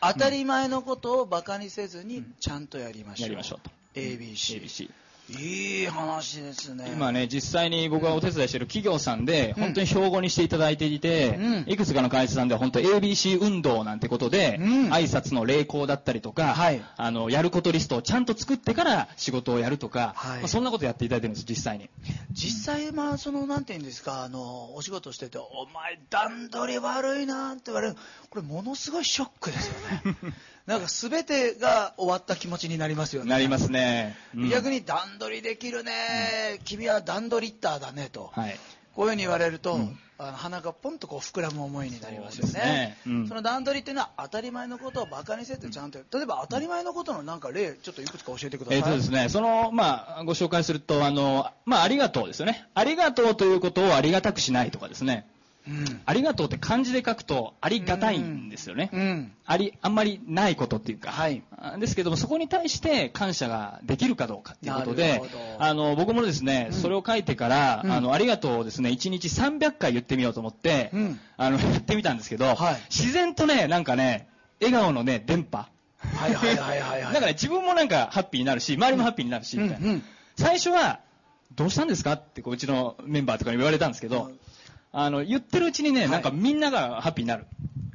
[0.00, 3.28] 当たり前のことをバカにせずにちゃんとやりましょう。
[3.28, 3.70] やりましょうと。
[3.94, 4.62] ABC。
[4.62, 4.90] ABC
[5.38, 6.90] いい話ですね。
[6.92, 21.90] 今ね、実際に僕がお手伝いしている企業さんで、本当に標語にしていただいていて、うん、いくつかの会社さんでは本当 ABC 運動なんてことで、うん、挨拶の礼講だったりとか、はい、あの、やることリストをちゃんと作ってから仕事をやるとか、はい、まあ、そんなことやっていただいてるんです、実際に。
[22.32, 27.96] 実際、まあ、その、なんていうんですか、あの、お仕事してて、お前段取り悪いなって言われる。
[28.30, 30.16] これものすごいショックですよね。
[30.70, 33.30] なんか全てが終わった気持ちになりますよね。
[33.30, 34.16] なりますね。
[34.36, 35.92] うん、逆に段取りできるね、
[36.58, 38.30] うん、君は段取りッターだねと。
[38.32, 38.56] はい、
[38.94, 42.96] こういうふうに言われると、うん、あの鼻がポンとこう膨らむ思いになりますよね。
[43.02, 48.78] そねの段取りっていうのは当たり前のことをバカにせずちゃんと、例えば当たり前のことのなんか例、ちょっといくつか教えてください。
[48.78, 52.68] えっ、とですね、その、まあ、ご紹介すると、あの、まあ、ありがとうですよね。
[52.74, 55.26] ありがとうということをありがたくしないとかですね。
[55.68, 61.42] うん、ありがとうって漢字で書くとありがたいんですよね、うん、ありあんまりないことっていうか、はい、
[61.78, 65.22] ですけどもそこに対して感謝ができるかどうかっていうことで
[65.58, 70.90] あの僕もですね、うん、それを書いてから、あのありがとうをですね1日300回言ってみようと思って、
[71.36, 74.28] あのやってみたんですけど、はい、自然とねなんかね
[74.60, 75.68] 笑顔のね電波。
[76.02, 80.00] はいはいはいはい、はい、 なんかね自分もなんかハッピーになるし周りもハッピーになるしみたいな、
[80.36, 81.00] 最初は
[81.54, 84.32] どうしたんですかってこううちのメンバーとかに言われたんですけど、
[84.92, 87.46] あの、言ってるうちにね、なんかみんながハッピーになる。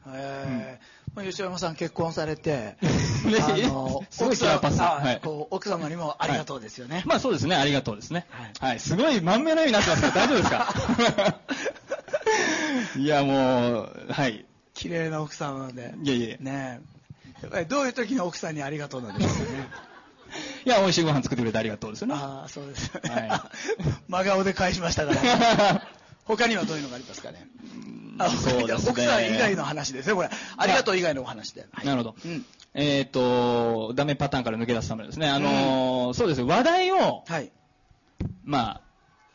[0.08, 0.80] へえ。
[1.24, 7.04] 吉山さん結婚されて、 あの 奥様、はい、奥様にもありがとうですよね。
[7.06, 8.28] まあそうですね、ありがとうですね。
[8.60, 8.80] はい。
[8.82, 11.40] すごい満面のようになってますけど、大丈夫ですか？
[13.00, 14.46] いや、もう、はい。
[14.74, 15.94] 綺麗な奥様で。
[16.04, 16.82] いやいやね
[17.70, 19.68] どういう時の奥さんにありがとうなんですかね？
[20.66, 22.16] いや、美味しいご飯作ってくれてありがとうですよね。
[22.18, 22.92] ああ、そうです。
[23.08, 23.30] はい。
[24.10, 25.88] 真顔で返しましたから。
[26.26, 27.48] 他にはどういうのがありますかね？
[28.18, 28.92] あ、そうですね。
[28.92, 30.30] 奥さん以外の話ですね、これ。
[30.58, 31.68] ありがとう以外のお話で。
[31.72, 32.16] はい、なるほど。
[32.26, 35.30] うん、えっ、ー、と、ダメパターンから抜け出すためですね。
[35.30, 37.52] あのーうん、そうです話題を、はい。
[38.44, 38.82] まあ、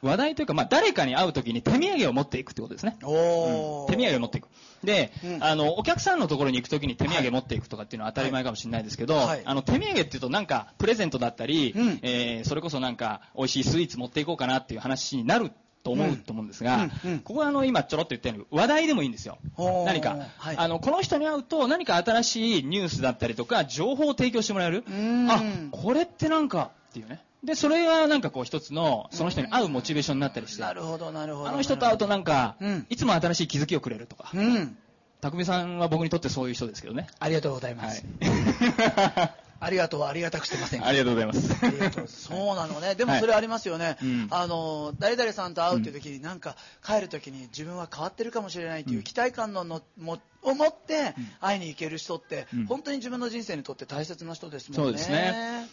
[0.02, 2.96] 話題というか、まあ、誰かに会うときに手土産を持っていくってことですね。
[3.02, 4.48] おうん、手土産を持っていく。
[4.82, 16.88] で、うん、あの、お客さんのところに行くときに手土産持っていくとかっていうのは当たり前かもしれないですけど、はい、あの、手土産っていうとなんか、プレゼントだったり、うん、えー、それこそなんか、美味しいスイーツ持っていこうかなっていう話になると思うと思うんですが、
[17.24, 19.38] ここはあの今ちょろっと言ったように話題でもいいんですよ。
[19.86, 24.84] 何か、はい、あのこの人に会うと何か新しいニュースだったりとか情報を提供してもらえる？
[25.28, 27.22] あこれってなんかっていうね。
[27.42, 30.62] でそれがなんかこう一つのその人に会うモチベーションになったりして。
[30.62, 31.48] なるほどなるほど。
[31.48, 34.30] あの人と会うとなんか、うん、いつも新しい気づきをくれるとか。
[34.34, 34.76] うん
[35.22, 37.06] 匠さんは僕にとってそういう人ですけどね。
[37.18, 38.06] ありがとうございます。
[38.20, 41.54] はいありがとうありがたくしてませんありがとうございます。
[41.62, 42.94] ありがとうそうなのね。
[42.94, 43.84] でもそれありますよね。
[43.84, 43.96] はい
[44.30, 54.84] あの、誰々さんと会うっていう時に、なんか帰る時に自分は変わってるかもしれないという期待感ののもを持って会いに行ける人って、本当に自分の人生にとって大切な人ですもんね。
[54.84, 55.68] そうですね。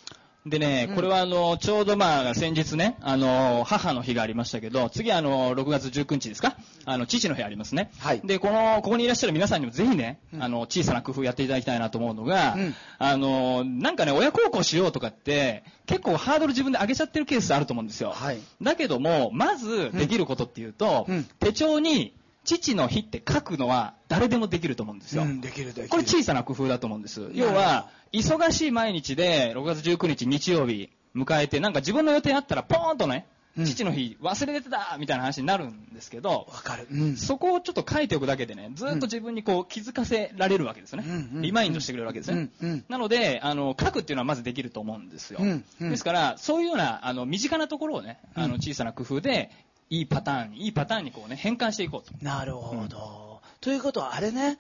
[0.50, 6.56] でね、これはあの、ちょうどまあ、先日ね、あの、母の日がありましたけど、次あの、6月19日ですか？
[6.86, 7.92] あの、父の日ありますね。
[8.00, 8.22] はい。
[8.24, 18.12] で、この、ここにいらっしゃる皆さんにもぜひね、あの、小さな工夫やっていただきたいなと思うのが、うん、あの、なんかね、親孝行しようとかって、結構ハードル自分で上げちゃってるケースあると思うんですよ。
[18.12, 18.40] はい。
[18.62, 22.14] だけども、まずできることっていうと、うん、手帳に、
[22.48, 25.24] 父の日って書くのは誰でもできると思うんですよ。
[25.24, 25.90] うん、できるできる。
[25.90, 27.30] これ小さな工夫だと思うんです。
[27.34, 33.28] 要は、忙しい毎日で6月19日日曜日迎えて、なんか自分の予定あったらポーンとね、
[33.66, 41.04] 父の日忘れてたみたいな話になるんですけど、わかる、うん、そこをちょっと書いておくだけでね、ずっと自分にこう気づかせられるわけですね。
[41.06, 42.50] うん、リマインドしてくれるわけですね。
[42.62, 45.40] うん、なので、あの、書くっていうのはまずできると思うんですよ。
[45.80, 49.52] ですから、そういうような、あの、身近なところをね、あの、小さな工夫で、
[49.90, 52.14] いいパターンに、いいパターンにこうね、変換していこうと。
[52.24, 53.42] なるほど。
[53.62, 54.58] ということは、あれね、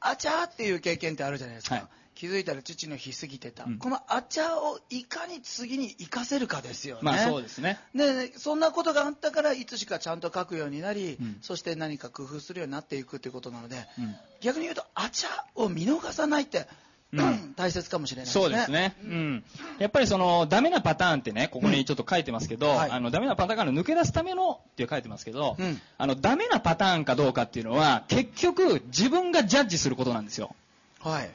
[0.00, 1.76] あちゃーっていう経験ってあるじゃないですか。
[1.76, 1.84] はい
[2.14, 7.00] 気づいたら父の日過ぎてた、うん、このあちゃをいかに次に生かせるかですよね。
[7.02, 7.80] まあそうですね。
[7.94, 16.66] で、そんなことがあったから、いつしかちゃんと書くようになり、うん、そして何か工夫するようになっていくということなので、うん、逆に言うと、あちゃを見逃さないって、うん、
[17.56, 18.44] 大切かもしれないですね。
[18.44, 18.96] そうですね。
[19.02, 19.44] うん。
[19.78, 30.54] やっぱりその、ダメなパターンってね、ここにちょっと書いてますけど、うんはい、あの、ダメなパターンから抜け出すためのって書いてますけど、うん、あの、ダメなパターンかどうかっていうのは、結局、自分がジャッジすることなんですよ。
[31.00, 31.30] はい。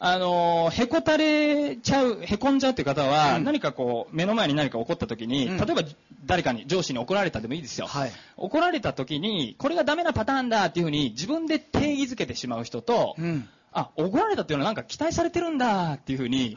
[0.00, 5.82] あの、へこたれちゃう、へこんじゃうっていう方は、うん、何かこう、目の前に何か起こった時に、うん、例えば
[6.24, 7.88] 誰かに、上司に怒られたでもいいですよ。
[7.88, 16.56] はい、怒られた時に、これがダメなパターンだっていうふうに自分で定義づけてしまう人と、うんあ、怒られたっていうのはなんか期待されてるんだっていうふうに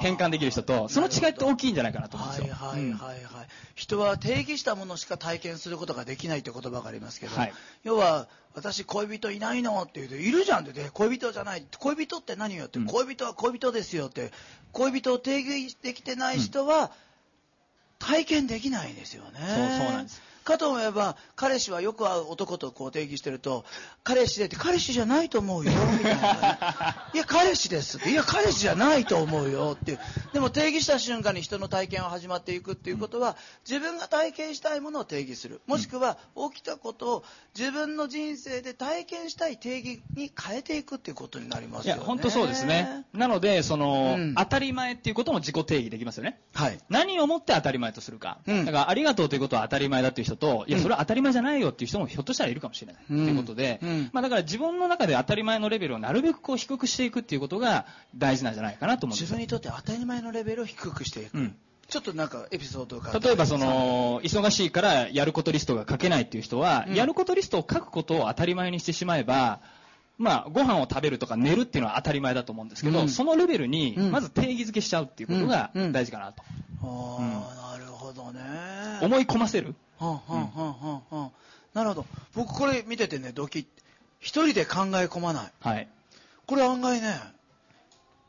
[0.00, 2.54] 変換できる人と、その違いって大きいんじゃないかなと思うんですよ。
[2.54, 3.48] はいはいはいはい。
[3.74, 7.52] 人は定義したものしか体験することができないって言葉がありますけど、はい、
[7.84, 11.64] 要は、私恋人いないのって言うと、いるじゃんって、恋人じゃない。
[11.78, 14.32] 恋人って何よって、うん、恋人は恋人ですよって、
[14.72, 16.90] 恋人を定義できてない人は、
[18.00, 19.38] 体験できないんですよね。
[19.38, 19.58] そうそう
[19.92, 20.29] なんです。
[20.44, 23.64] かと思えば、彼氏はよく会う男とこう定義してると、
[24.04, 27.10] 彼氏でって、彼氏じゃないと思うよ、みたいな。
[27.14, 28.10] いや、彼氏ですって。
[28.10, 30.00] いや、彼氏じゃないと思うよっていう。
[30.32, 33.36] でも定義した瞬間に人の体験は始まっていくっていうことは、
[33.68, 35.60] 自分が体験したいものを定義する。
[35.66, 36.18] もしくは、
[36.52, 37.24] 起きたことを
[37.56, 41.98] 自分の人生で体験したい定義に変えていくっていうことになりますよね。
[41.98, 43.04] いや、本当そうですね。
[43.12, 46.40] なので、その、うん、当たり前っていうことも自己定義できますよね。
[46.54, 46.78] はい。
[46.88, 48.38] 何をもって当たり前とするか。
[48.46, 53.02] うん、だから、ありがとうということは当たり前だっていう人と、いや、それは当たり前じゃないよっていう人もひょっとしたらいるかもしれない。
[53.06, 53.80] ということで、
[54.12, 59.22] まあだから自分の中で当たり前のレベルをなるべくこう低くしていくっていうことが大事なんじゃないかなと思うんです。
[59.22, 61.38] 自分にとって当たり前のレベルを低くしていく。
[61.38, 61.56] うん。
[61.88, 69.60] ちょっとなんかエピソードが例えばその忙しいからやることリストが書けないっていう人は、うん、やることリストを書くことを当たり前にしてしまえば
[70.20, 76.42] まあ、ご飯を食べるとか寝るっていうのは当たり前だと思うんですけど、うん、そのレベルにまず定義づけしちゃうっていうことが大事かなと。
[76.82, 78.40] うん、ああ、なるほどね。
[79.00, 79.74] 思い込ませる。
[80.00, 81.30] はんはんはんはんはん。
[81.74, 82.06] なるほど。
[82.34, 83.66] 僕これ見ててね、ドキッ。
[84.18, 85.52] 一人で考え込まない。
[85.60, 85.88] はい。
[86.46, 87.20] これ案外ね、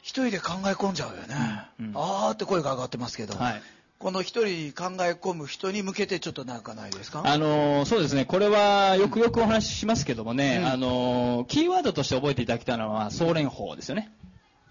[0.01, 1.35] 一人で考え込んじゃうよね。
[1.79, 3.37] うんうん、あーって声が上がってますけど。
[3.37, 3.61] はい。
[3.99, 7.21] この一人考え込む人に向けてちょっとなんかないですか？
[7.23, 8.25] あのー、そうですね。
[8.25, 14.11] これはよくよくお話ししますけどもね、うん、あのー、キーワードとして覚えていただきたいのは、総連法ですよね。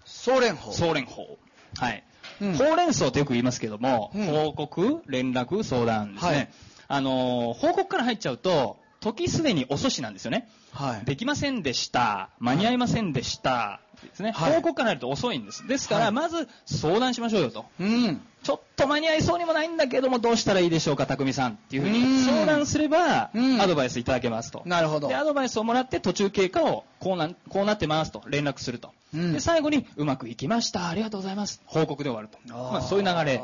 [0.05, 1.37] 総連法総連法。
[1.77, 2.03] はい。
[2.41, 6.31] うん、ほうれん草ってよく言いますけども、うん、報告、連絡、相談ですね。
[6.31, 6.49] はい
[6.93, 10.49] あの、報告から入っちゃうと、時すでに遅しなんですよね。
[10.73, 11.05] はい。
[11.05, 12.29] できませんでした。
[12.39, 13.79] 間に合いませんでした。
[14.03, 14.31] ですね。
[14.31, 15.67] はい、報告から入ると遅いんです。
[15.67, 17.65] ですから、まず相談しましょうよと。
[17.79, 18.21] うん。
[18.43, 24.63] ちょっと間に合いそうにもないんだけども、どうしたらいいでしょうか、匠さんっていうふうに相談すれば、アドバイスいただけますと。
[24.65, 25.07] なるほど。
[25.07, 28.91] で、アドバイスをもらって途中経過をこうな、こうなってますと連絡すると。
[29.13, 30.89] うん、で、最後に、うまくいきました。
[30.89, 31.61] ありがとうございます。
[31.65, 32.37] 報告で終わると。
[32.53, 33.43] まあ、そういう流れ。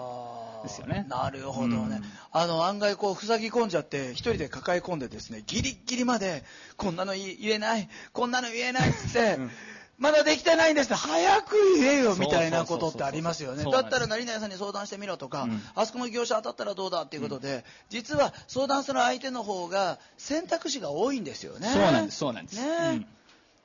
[0.64, 1.06] ですよね。
[1.10, 1.98] なるほどね。
[1.98, 6.44] うん、あの、案外こう、塞ぎ込んじゃって、一人で抱え込んでですね、ギリギリまで、
[6.76, 9.52] こんなの言えない、こんなの言えないって、 うん
[9.98, 13.64] まだできてないんですって、早く言えよみたいなことってありますよね。
[13.64, 21.68] だったら何々さんに相談してみろとか、うん、あそこの業者当たったらどうだっていうことで、うん、実は相談する相手の方が選択肢が多いんですよね。
[21.68, 22.62] そうなんです、そうなんです。
[22.62, 23.08] ね、うん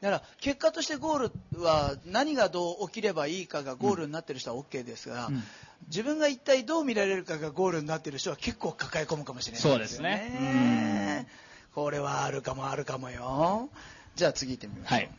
[0.02, 5.44] だから結果としてゴールは何がどう起きればいいかがゴールになってる人は OK ですが、うん、
[5.88, 11.26] 自分が一体どう見られるかがゴールになってる人は結構抱え込むかもしれないそうですね。
[11.74, 13.70] これはあるかもあるかもよ。
[14.14, 14.98] じゃあ次行ってみましょう。
[14.98, 15.10] はい、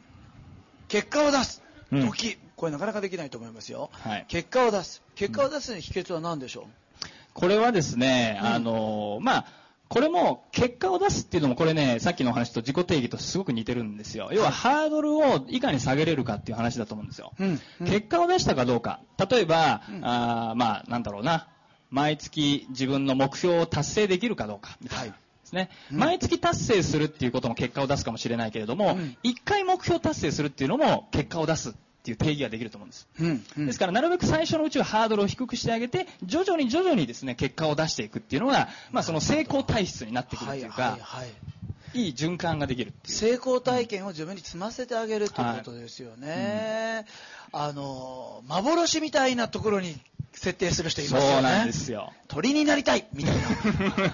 [0.88, 1.63] 結果を出す。
[1.91, 3.89] 時、うん、これなかなかできないと思いますよ。
[3.91, 5.02] はい、結果を出す。
[5.15, 6.65] 結果を出す秘訣は何でしょう、
[7.34, 9.45] これはですね、あの、まあ、
[9.89, 14.30] これも結果を出すっていうのもこれね、さっきの話と自己定義とすごく似てるんですよ。
[14.34, 17.34] 要はハードルをいかに下げれるかっていう話だと思うんですよ。
[17.39, 19.02] うんうん、結果を出したかどうか。
[19.30, 21.48] 例えば、うん、あまあ、なんだろうな。
[21.91, 24.78] 毎月自分の目標を達成できるかどうか。
[24.82, 25.04] みたいな。
[25.04, 33.08] はいですね、うん、毎月達成するっていうことも結果を出すかもしれないけれども、一、うん、回目標達成するっていうのも結果を出すっていう定義ができると思うんです。
[33.22, 41.30] うんうん、ですから、なるべく最初のうちはハードルを低くしてあげて、徐々に徐々にですね、結果を出していくっていうのが、まあ、その成功体質になってくるっていうか、はいはいはい
[41.96, 47.06] いい循環ができる成功体験を自分に積ませてあげるということですよね、
[47.54, 49.96] はいうん、あの幻みたいなところに
[50.34, 51.34] 設定する人いますよね。
[51.34, 52.12] そうなんですよ。
[52.28, 53.36] 鳥になりたいみたい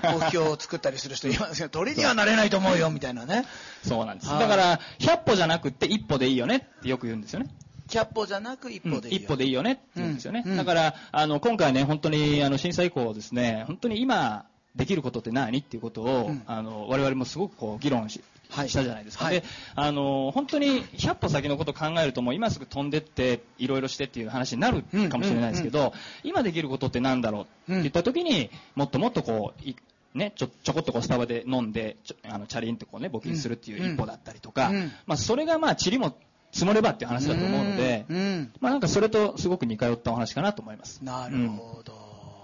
[0.04, 1.70] な 目標を作ったりする人いますよ。
[1.70, 3.46] 鳥にはなれないと思うよみたいなね。
[3.88, 4.30] そうなんです。
[4.30, 7.48] だから、100歩じゃなくて一歩でいいよねってよく言うんですよね。
[7.90, 10.44] 100歩じゃなく一歩でいいよ、うん、一歩でいいよねって言うんですよね。
[10.46, 19.26] うん、だから、あの、今回ね、本当に、あの、震災以降ですね、本当に今、できることって何っていうことを、うん、あの我々もすごくこう議論ししたじゃないですか。
[19.26, 19.44] はい、で、
[19.76, 27.74] あの、本当に100歩先のことを考えるともう今すぐ飛んでって、いろいろしてっていう話になるかもしれないですけど、今できることって何だろう？
[27.74, 36.16] って言った時に、もっともっとこう、ね、ちょちょこっとこうスタバで飲んであのチャリンとこうね募金するっていう一歩だったりとか、うん、まあ、それがまあ塵も
[36.52, 41.00] 積もればっていう話だと思うので、うん、まあ、なんかそれとすごく似通ったお話かなと思います。
[41.04, 41.94] なるほど、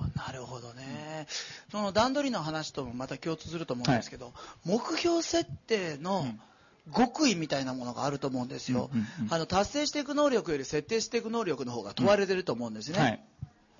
[0.01, 1.27] うん、なるほどね。
[1.71, 6.27] その段取りの話ともまた共通すると思うんですけど、はい、目標設定の、
[6.95, 8.91] 極意みたいなものがあると思うんですよ、
[9.31, 13.19] あの達成していく能力より設定していく能力の方が問われてると思うんですね、はい、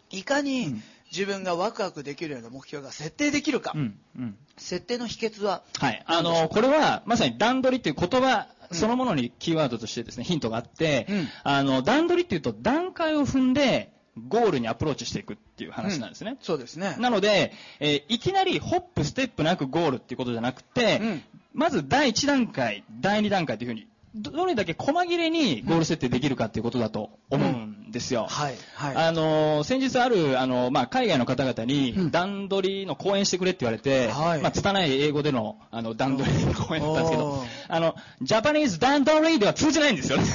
[0.10, 5.62] いかに自分がワクワクできるような目標が設定できるか、うんうん、設定の秘訣は？
[5.80, 6.04] はい。
[6.08, 13.92] あのこれはまさに段取りっていう言葉そのものにキーワードとしてですねヒントがあって、うん、あの段取りっていうと段階を踏んで
[14.28, 16.32] ゴールにアプローチしていくっていう話なんですね。
[16.32, 16.96] うん、そうですね。
[17.00, 28.28] なので、えー、いきなりホップ、ステップなくゴールっていうことじゃなくて、うん、まず第1段階、第2段階というふうにどれだけ細切れにゴール設定できるかっていうことだと思うんですよ。
[28.30, 28.56] はい。
[28.76, 28.96] はい。
[28.96, 40.26] あの、先日ある、あの、まあ、海外の方々に段取りの講演してくれって言われて、はい、まあ、拙い英語での、あの、段取りの講演だったんですけど、あの、ジャパニーズ段取りでは通じないんですよね。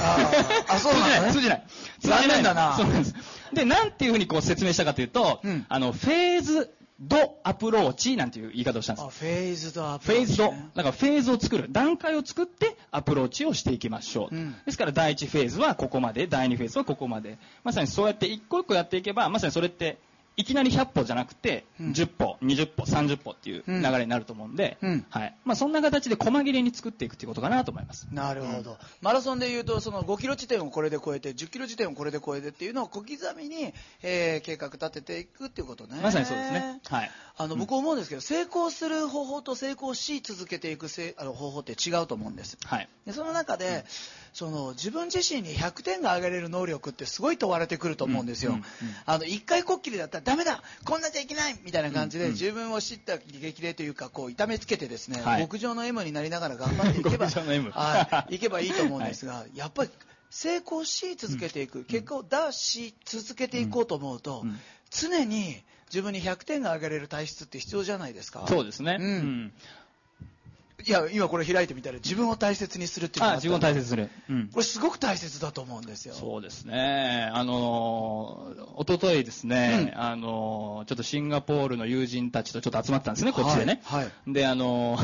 [0.69, 1.33] あ、 そうなんですね。
[1.33, 1.63] 通じない。
[2.01, 2.21] 通じない。
[2.23, 2.77] 残念だな。
[2.77, 3.15] そうなんです。
[3.53, 9.21] で、なんていうふうにこう説明したかというと、うん、あの、 phased approach なんていう言い方をしたんです。
[9.21, 10.67] フェーズドアプローチ、ね、 phased。
[10.75, 11.67] だからフェーズを作る。
[11.71, 14.35] 段階を作ってアプローチをしていきましょう。
[14.35, 17.39] うん、ですから第1フェーズはここまで、第2フェーズはここまで。
[17.65, 19.99] まさにそうやって一個一個やっていけば、まさにそれって
[20.41, 24.79] いきなり100歩じゃなくて、10歩、20歩、30歩っていう流れになると思うんで、
[25.11, 28.09] はいまあ、そんな形で細切れに作っていくっていうことかなと思います。
[28.11, 28.79] なるほど。
[29.03, 36.01] マラソンでいうと、その5キロ地点をこれで超えて、10キロ地点をこれで超えてっていうのを小刻みに、えー、計画立てていくっていうことね。
[36.03, 36.81] まさにそうですね。
[36.89, 37.11] はい。
[37.37, 42.57] あの、僕思うんですけど、成功する方法と成功し続けていくせあの方法って違うと思うんです。
[42.65, 42.89] はい。
[43.07, 43.85] でその中で、
[44.33, 48.59] その自分自身に100点が上げれる能力ってすごい問われてくると思うんですよ。
[49.07, 59.91] あの一回こっきりだったらダメだこんなじゃいけないみたいな感じで、自分を知った激励というかこう痛めつけてですね、はい、極上の M になりながら頑張っていけば はい、いけばいいと思うんですが、 はい、やっぱり
[60.31, 64.45] 成功し続けていく、結果を出し続けていこうと思うと、
[64.91, 68.47] 常に自分に100点が上げれる体質って必要じゃないですか。
[68.49, 68.97] そうですね。
[69.01, 69.53] うん。
[70.87, 74.11] いや、今これ開いてみたら自分を大切にするっていうのが自分を大切にする。
[74.29, 74.49] うん。
[74.49, 76.15] これすごく大切だと思うんですよ。
[76.15, 77.31] そうですね。
[77.33, 83.81] あのおとといですね、うん、あのちょっとシンガポールの友人たちとちょっと集まったんですね、こっちでね。
[83.85, 84.05] はい。
[84.05, 84.99] はい、で、あの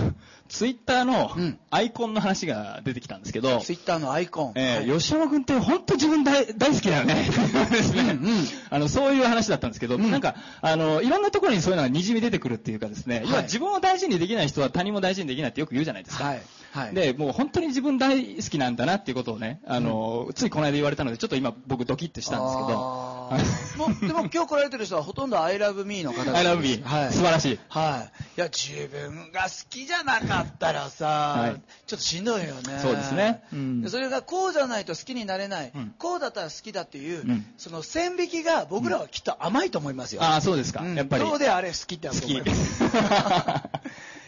[0.49, 1.37] ツイッターの
[1.71, 4.53] アイコンの話が出てきたんですけど、ツイッターのアイコン。
[4.55, 7.29] えー、はい、吉山君って本当自分大大好きだよね。
[7.71, 8.03] ですね。
[8.13, 16.25] うん、 あの、そういう話だったんですけど、うん、なんか、あの、いろんなところにそういうのが滲み出てくるっていうかですね、要は自分を大事にできない人は他人も大事にできないってよく言うじゃないですか。
[16.25, 16.43] はい。
[16.77, 22.79] はい、で、もう本当に自分大好きなんだなっていうことをね、あの、うん、ついこの間言われたので、ちょっと今僕ドキッとしたんですけど、
[23.79, 26.37] もうでも今日来られてる人はほとんど I love me の方です。
[26.37, 26.83] I love me。
[26.85, 27.13] はい。
[27.13, 27.59] 素晴らしい。
[27.71, 28.23] はい。
[28.37, 32.79] いや、自分が好きじゃなかったらさ、はい、ちょっとしんどいよね。
[32.83, 33.43] そうですね。
[33.55, 40.23] うん、それがこうじゃないと好きになれない、うん、こうだったら好きだっていう、うん、その線引きが僕らはきっと甘いと思いますよ。
[40.23, 40.85] ああ、そうですか。
[40.85, 41.25] やっぱり。
[41.25, 42.43] どうであれ好きって好き。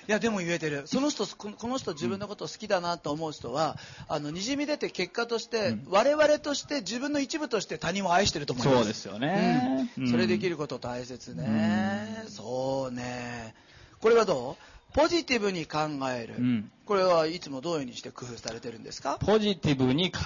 [0.08, 0.84] いやでも言えてる。
[0.86, 3.76] その人この人自分のこと好きだなと思う人は
[4.08, 8.76] あのにじみ出て結果として、うん、我々として自分の一部として他人を愛してると思います。
[8.78, 13.54] そうですよね、うん、それできること大切ね、うん、そうね。
[14.00, 14.94] これはどう？
[14.94, 15.80] ポジティブに考
[16.10, 19.18] える、うん、これはいつもどういうふうにして工夫されてるんですか？
[19.20, 20.20] ポジティブに考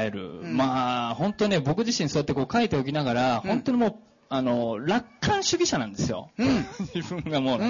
[0.00, 3.94] える、うん、まあ本当ね僕自身そうやってこう書いておきながら、本当にもう
[4.30, 6.30] あの楽観主義者なんですよ、
[6.94, 7.60] 自分がもう、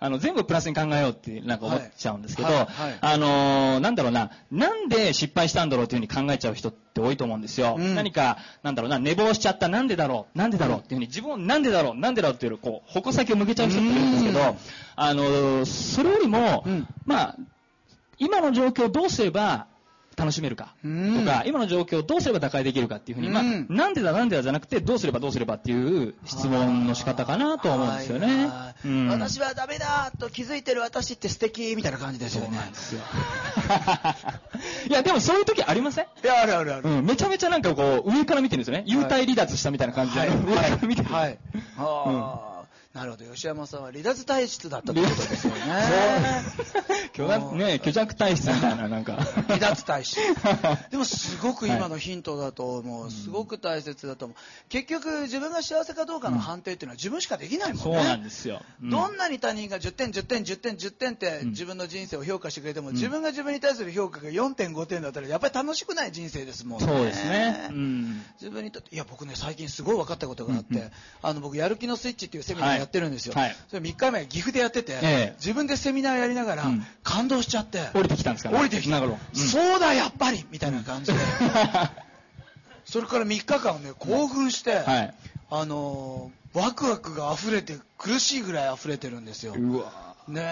[0.00, 2.56] あの、全部プラスに考えようってなんか思っちゃうんですけど、はい。
[2.56, 2.66] はい。
[2.66, 7.76] はい、あのー、なんだろうな、なんで失敗したんだろうっていうふうに考えちゃう人って多いと思うんですよ。
[7.78, 10.78] うん、何か、なんだろうな、寝坊しちゃった、なんでだろう、なんでだろう。
[10.78, 14.56] っていうふうに自分をなんでだろう、なんでだろうっていう、こう、矛先を向けちゃう人っているんですけど、
[14.96, 17.36] あのー、それよりも、うん、まあ、
[18.18, 19.66] 今の状況をどうすれば
[20.16, 20.88] 楽しめるかと
[21.24, 28.48] か、今の状況をどうすれば打開できるかっていうふうに、まあ、なんでだなんでだじゃなくて、どうすればどうすればっていう質問の仕方かなと思うんですよね。
[29.08, 32.58] 私はダメだと気づいてる私って素敵みたいな感じですよね。
[34.88, 36.04] いや、でもそういう時ありません？
[36.04, 36.88] いや、あるあるある。
[36.88, 38.84] うん、めちゃめちゃなんかこう、上から見てるんですよね。
[38.86, 41.12] 幽体離脱したみたいな感じで、上から見てる。
[41.12, 41.38] はい。
[42.94, 43.24] なるほど。
[43.24, 45.60] 吉山さんは離脱体質だったってことですよね。
[47.14, 49.16] 虚弱ね虚弱体質みたいななんか。
[49.48, 50.16] 離脱体質。
[50.90, 54.36] でもすごく今のヒントだと思う、はい、すごく大切だと思う。
[54.68, 66.86] 結局自分が幸せかどうかの判定っていうのは自分しかできないもんね、そうなんですよ、うん、どんなに他人が10点10点10点10点って自分の人生を評価してくれても、うん、自分が自分に対する評価が4.5点だったらやっぱり楽しくない人生ですもんね。
[66.86, 70.90] そうですね、うん、自分にとっていや僕ね最近すごい分かったことがあって、
[71.22, 76.64] あの僕やる気のスイッチっていうセミナーやってるんですよ、はい、それ3日前岐阜でやってて、ええ、自分でセミナーやりながら、
[77.02, 77.88] 感動しちゃって。
[77.94, 81.18] 降りてきたんですか、ね、降りてきた、そうだやっぱりみたいな感じで。
[82.84, 85.14] それから3日間ね興奮して、はい、
[85.50, 89.54] あのー、ワクワクが溢れて苦しいぐらい溢れてるんですよ。
[89.56, 90.42] うわね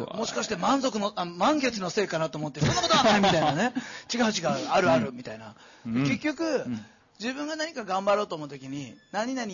[0.00, 0.16] え。
[0.16, 3.72] もしかして満足のあ満月のせいかなと思ってそんなことはないみたいなね。
[4.12, 5.54] 違う違うあるあるみたいな、
[5.86, 6.84] うん、結局、うん、
[7.18, 9.46] 自分が何か頑張ろうと思う時に何々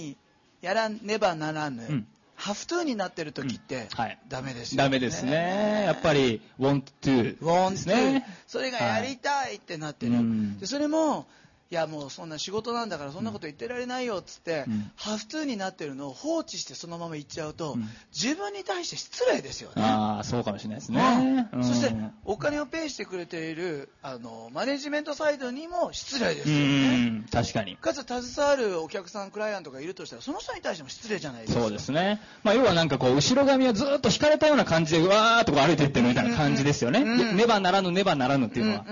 [0.63, 2.07] やらねばならぬ、うん、
[2.37, 4.85] ハフトゥーになってる時って、はい、ダメですよね。
[4.85, 5.85] ダメですね。
[5.85, 11.42] やっぱり want to want to それがやりたいってなってる、はい、でそれもい
[11.75, 19.83] やもうそんな仕事なんだからそんなこと言ってられないよっつって、うん、ハフトゥーになってるのを放置してそのまま行っちゃうと、うん、自分に対して失礼ですよね。
[19.83, 21.95] ああそうかもしれないですね、うん、そして
[22.25, 27.25] お金をペイしてくれているあのマネジメントサイドにも失礼ですよね。
[27.31, 27.77] 確かに。
[27.77, 31.61] かつ携わるお客さんクライアントがいるとしたらその人に対しても失礼じゃないですか。
[31.61, 38.85] そうですね、まあ、要はなんかこう後ろ髪はずっと引かれたような感じでうわーっとこう歩いていってるみたいな感じですよね、ねばならぬねばならぬっていうのは、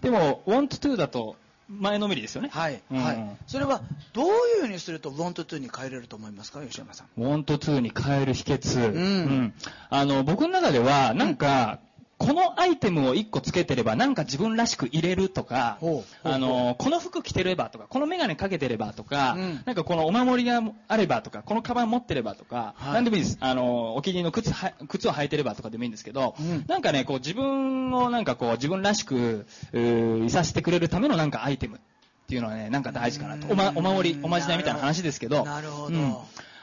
[0.00, 1.36] でも want to だと
[1.68, 2.50] 前のめりですよね。
[2.52, 2.82] はい。
[2.90, 3.36] うん、はい。
[3.46, 8.92] それは、どういうふうにすると、want to に変えれると思いますか、吉山さん？want to に変える秘訣。
[8.92, 9.02] うん。
[9.02, 9.54] うん、
[9.90, 11.80] あの、僕の中では、なんか、
[12.18, 15.78] このアイテムを1個つけてればなんか自分らしく入れるとか、
[16.24, 23.38] あの、この服着てればとか、このメガネかけてればとか、うん、なんかこのお守りがあればとか、このカバン持ってればとか、はい、なんでもいいです。
[23.40, 31.80] あの、お気に入りの靴は、靴を履いてればとかでもいいんですけど、うん、なんかね、こう自分をなんかこう自分らしく、いさせてくれるためのなんかアイテムっ
[32.28, 33.46] ていうのはね、なんか大事かなと。
[33.52, 35.96] おま、お守り、おまじないみたいな話ですけど、なるほど。
[35.96, 36.16] うん、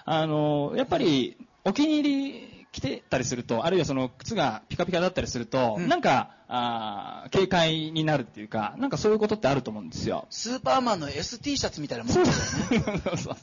[0.05, 10.27] あの、やっぱり、お気に入り、着てたりすると、あるいはその靴がピカピカだったりすると、うん、なんか、あ警戒になるっていうか、なんかそういうことってあると思うんですよ。
[10.29, 13.01] スーパーマンの ST シャツみたいなもんですよね。
[13.05, 13.37] そうそう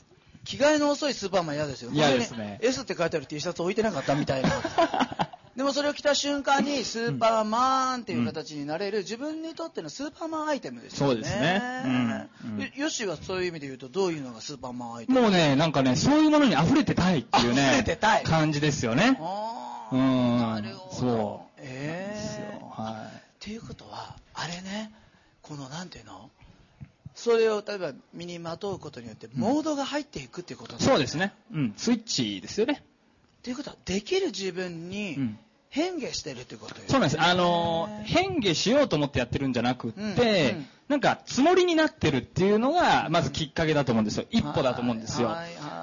[0.44, 1.90] 着替えの遅いスーパーマン嫌ですよ。
[1.92, 2.58] 嫌ですね。
[2.60, 4.50] S って書いてある T シャツ置いてなかったみたいな。
[5.56, 11.12] でもそれを着た瞬間にスーパーマンっていう形になれる自分にとってのスーパーマンアイテムですよね。
[11.14, 12.28] そうですね。
[12.44, 15.20] うん、ヨッシーはそういう意味で言うとどういうのがスーパーマンアイテム？
[15.20, 19.18] もうね、なんかね、そういうものに溢れてたいっていうね、溢れてたい感じですよね。
[19.92, 20.38] うん。
[20.38, 20.96] なるほど。
[20.96, 21.50] そう。
[21.58, 22.82] ええー。
[22.82, 23.16] はい。
[23.16, 24.90] っていうことは、あれね、
[25.42, 26.30] このなんていうの？
[27.14, 31.34] それを例えば身にまとうことによってモードが入っていくっていうことなんですね、そうですね。
[31.52, 31.74] うん。
[31.76, 32.82] スイッチですよね。
[33.42, 35.18] ということは、できる自分に
[35.68, 37.20] 変化してるってことよ、ね、そうなんです。
[37.20, 44.26] あの、変化しようと思ってやってるんじゃなくって、うんうん、なんか、つもりになってるっていうのが、まずきっかけだと思うんですよ。
[44.30, 45.36] 一歩だと思うんですよ。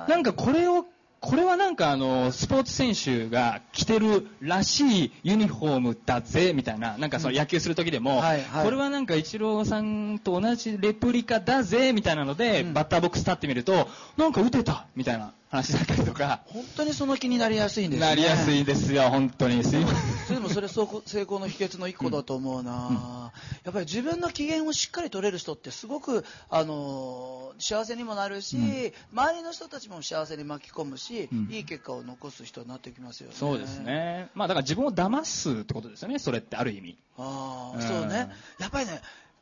[0.08, 0.86] なんかこれを
[1.22, 8.24] これはなんかあの、スポーツ選手が着てるらしいユニフォームだぜ、みたいな、なんかその野球する時でも、
[8.64, 15.34] これはなんかイチローさんと同じレプリカだぜ、みたいなので、バッターボックス立ってみると、なんか打てた、みたいな。
[15.50, 16.42] 話だったりとか。
[16.46, 18.06] 本当にその気になりやすいんですね。
[18.06, 19.64] なりやすいですよ、本当に。
[19.64, 19.88] すいま
[20.28, 20.38] せん。
[20.38, 20.84] でもそれ成
[21.24, 23.32] 功の秘訣の一個だと思うな、うん、や
[23.72, 33.36] っぱり自分の機嫌をしっかり取れる人ってすごく、あのー、幸せにもなるし、うん、周りの人たちも幸せに巻き込むし、うん、いい結果を残す人になってきますよね。
[33.36, 34.30] そうですね。
[34.36, 36.98] まあだから自分を騙すってことですよね、それってある意味。
[37.18, 38.30] ああ、そうね。
[38.60, 39.02] やっぱりね、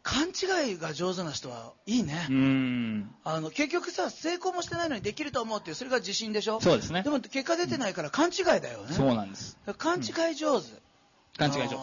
[0.09, 2.27] 勘違いが上手な人はいいね。
[3.25, 6.61] あの、結局さ、成功もしてないのにできると思うっていう、それが自信でしょ？
[6.61, 7.03] そうですね。
[7.03, 8.93] でも結果出てないから勘違いだよね。
[8.93, 9.57] そうなんです。
[9.77, 10.67] 勘違い上手。
[11.37, 11.75] 勘違い上手。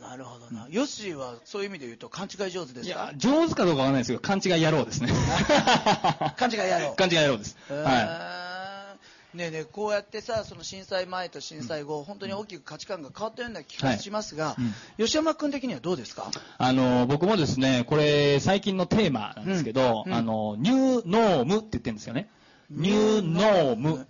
[0.00, 0.68] なるほどな。
[0.70, 2.96] ヨッシーはそういう意味で言うと勘違い上手ですか？
[3.04, 5.12] いや、上手かどうかわかんないですけど、勘違い野郎ですね。
[6.38, 6.94] 勘違い野郎。
[6.96, 7.56] 勘違い野郎です。
[7.68, 8.45] はい。
[9.36, 14.62] ねえねえこうやってさその震災前と震災後、うん、本当に大きく価値観が変わったような気がしますが、はい。
[14.98, 16.30] うん、吉山君的にはどうですか？
[16.58, 22.28] あの僕もですねこれ最近のテーマなんですけど、うん、あのニューノームって言ってるんですよね。
[22.70, 24.06] ニューノーム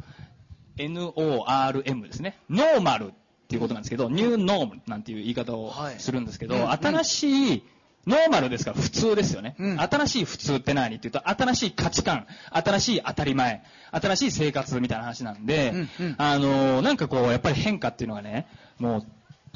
[0.76, 2.38] NORM ですね。
[2.48, 3.10] ノーマルっ
[3.48, 7.62] ていうことなんですけど、ニューノームなんていう言い方をするんですけど、はい、新しい
[8.06, 9.56] ノーマルですから普通ですよね。
[9.58, 18.46] うん、新しい普通って何って言うと、新しい価値観、新しい当たり前、新しい生活みたいな話なんで、うんうん、あのー、なんかこう、やっぱり変化っていうのがね、
[18.78, 19.06] もう、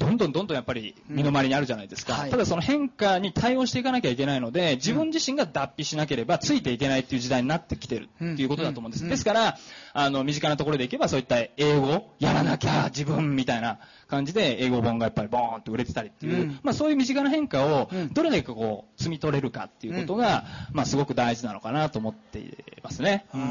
[0.01, 9.07] どんどんどんどんやっぱり身の回りにあるじゃないですか、うんはい、ただその変化に対応していかなきゃいけないので、自分自身が脱皮しなければついていけないっていう時代になってきてるっていうことだと思うんです。
[9.07, 9.57] ですから、
[9.93, 23.25] あの、身近なところでいけばそういった英語、やらなきゃ自分みたいな感じで英語本がやっぱりボーンと売れてたりっていう、まあそういう身近な変化をどれだけこう、摘み取れるかっていうことが、まあすごく大事なのかなと思っていますね。
[23.33, 23.41] うん、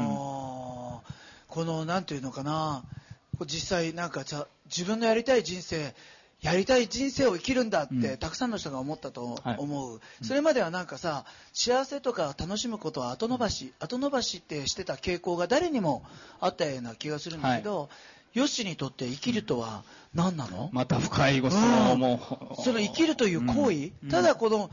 [1.47, 2.83] この、なんていうのかな、
[3.45, 5.95] 実際なんかじゃ自分のやりたい人生
[6.41, 16.03] やりたい人生を生きるんだって、たくさんの人が思ったと思う、はい、それまではなんかさ幸せとか楽しむことは後延ばし後延ばしってしてた傾向が誰にも
[16.39, 19.83] あったような気がするんだけど、はい、ヨッシーにとって生きるとは
[20.15, 20.69] 何なの？
[20.73, 21.95] また深いご質問を。
[21.95, 22.19] も
[22.57, 24.71] う、その生きるという行為、うん、ただこの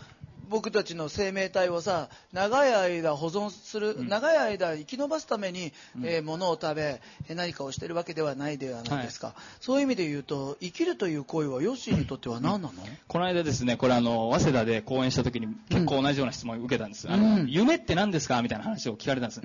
[0.48, 7.00] 僕たちの生命体をさ長い間保存する、うん、長い間生き延ばすために、うん、えー、物を食べ
[7.34, 12.74] 何かをしてるわけではないではないですか、はい、そういう意味で言うと生きるという行為はヨッシーにとっては何なの、うん、
[13.06, 18.40] この間ですねこれあの早稲田で講演した時に結構同じような質問を受けたんです、あの夢って何ですか？
[18.42, 19.40] みたいな話を聞かれたんです、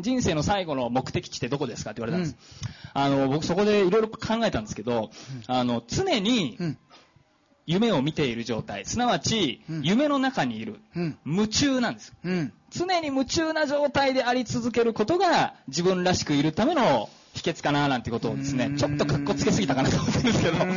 [0.00, 1.90] 人生の最後の目的地ってどこですか？
[1.90, 2.36] って言われたんです、
[2.94, 5.10] あの僕そこでいろいろ考えたんですけど、
[5.46, 6.58] あの常に、
[7.66, 10.80] 夢を見ている状態、すなわち、夢の中にいる、
[11.24, 12.12] 夢中なんです、
[12.70, 20.68] 常に夢中な状態であり続けることが自分らしくいるための秘訣かななんてことをですね、ちょっとかっこつけすぎたかなと思ってるんですけど、う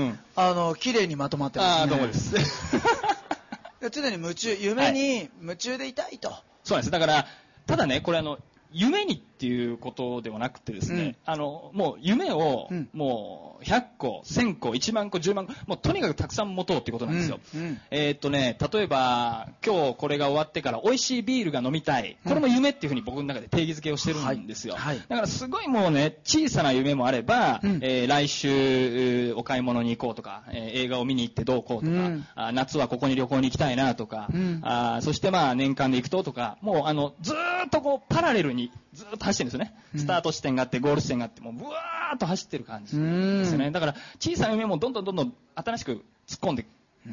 [0.00, 1.82] ん、あの、綺麗にまとまってますね。
[1.84, 2.34] あどうもです。
[3.90, 6.28] 常に夢中、夢に夢中でいたいと。
[6.28, 6.90] はい、そうなんです。
[6.90, 7.26] だから、
[7.66, 8.38] ただね、これあの、
[8.72, 17.40] 夢にっていうことではなくてですね、うん、あの、もう夢を、もう100個、1000個、1万個、10万個、もうとにかくたくさん持とうっていうことなんですよ。
[17.54, 17.60] うん。
[17.60, 22.16] うん、えー、っとね、例えば、今日これが終わってから美味しいビールが飲みたい。
[22.24, 24.74] これも夢っていうふうに僕の中で定義づけをしてるんですよ。
[24.74, 24.96] はい。
[24.98, 34.28] はい、だからすごいもうね、小さな夢もあれば、えー、来週お買い物に行こうとか、えー、映画を見に行ってどうこうとか、あ夏はここに旅行に行きたいなとか、
[34.62, 38.61] あそしてまあ年間で行くととか、もうあの、ずーっとこうパラレルに
[38.92, 39.82] ずっと走ってるんですよね。
[39.96, 43.70] スタート地点があって、ゴール地点があって、もうブワーッと走ってる感じですよね。
[43.70, 46.66] だから、小さな夢もどんどんどんどん新しく突っ込んで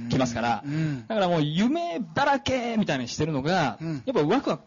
[0.09, 0.63] きますから、
[1.07, 4.63] だからもう夢だらけみたいにしてるのが、やっぱワクワク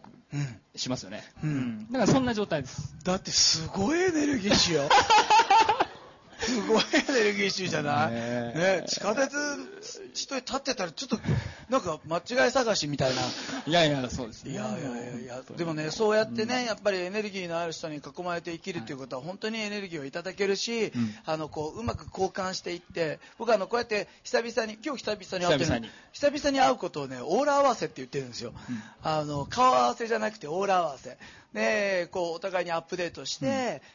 [0.75, 1.23] しますよね。
[1.43, 1.87] うん。
[1.91, 2.95] だからそんな状態です。
[3.03, 4.89] だってすごいエネルギッシュよ。
[6.45, 9.31] すごいエネルギッシュじゃない、ねね、地下鉄
[10.13, 11.17] 地と立ってたらちょっと
[11.69, 13.21] なんか間違い探しみたいな。
[13.65, 20.91] いやいや、そうです、ね、いやいやいやいや、でもね、そうやってね、やっぱりエネルギーのある人に囲まれて生きるっていうことは本当にエネルギーをいただけるし、うん、
[21.25, 28.53] あの、こう、うまく交換していって、僕あの、こうやって久々に、今日久々に会ってる久々に会うことをね、オーラ合わせって言ってるんですよ。
[28.69, 31.17] うん、あの、顔合わせじゃなくてオーラ合わせ。
[31.53, 33.51] でこうお互いにアップデートして、うん、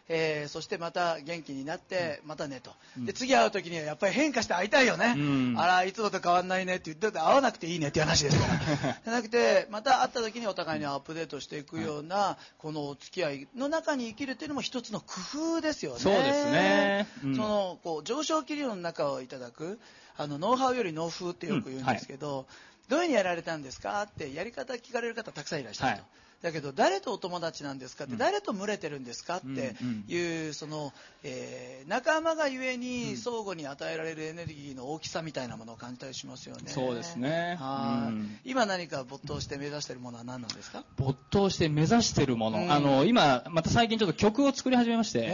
[0.08, 8.58] えー、そしてまた元気になって、またねと、で次会う時にはやっぱり変化して会いたいよね、うん、あらいつもと変わんないねって言ってて会わなくていいねっていう話ですから。
[9.04, 15.98] じゃなくてまた会った時にお互いにアップデートしていくような、このお付き合いの中に生きるっていうのも一つの工夫ですよね。
[15.98, 19.80] そうですね、うん、そのこう上昇気流の中をいただく
[20.16, 22.46] あのノウハウよりノウ風ってよく言うんですけど、はい、
[22.88, 26.02] どういうふうにやられたんですかってやり方聞かれる方たくさんいらっしゃると。
[26.02, 26.10] はい
[26.42, 29.74] だけど誰とお友達なんですかって、誰と群れてるんですかって
[30.06, 30.92] いう、その、
[31.24, 36.62] えー、仲間がゆえに相互に与えられるエネルギーの大きさみたいなものを感じたりしますよね。
[36.68, 37.56] そうですね。
[37.58, 38.12] は
[38.44, 40.84] い、今何か没頭して目指しているものは何なんですか？
[40.96, 45.32] 没頭して目指しているもの、あの、今、また最近ちょっと曲を作り始めまして、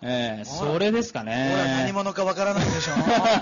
[0.00, 1.52] えー、それですかね。
[1.82, 2.92] 何者かわからないでしょ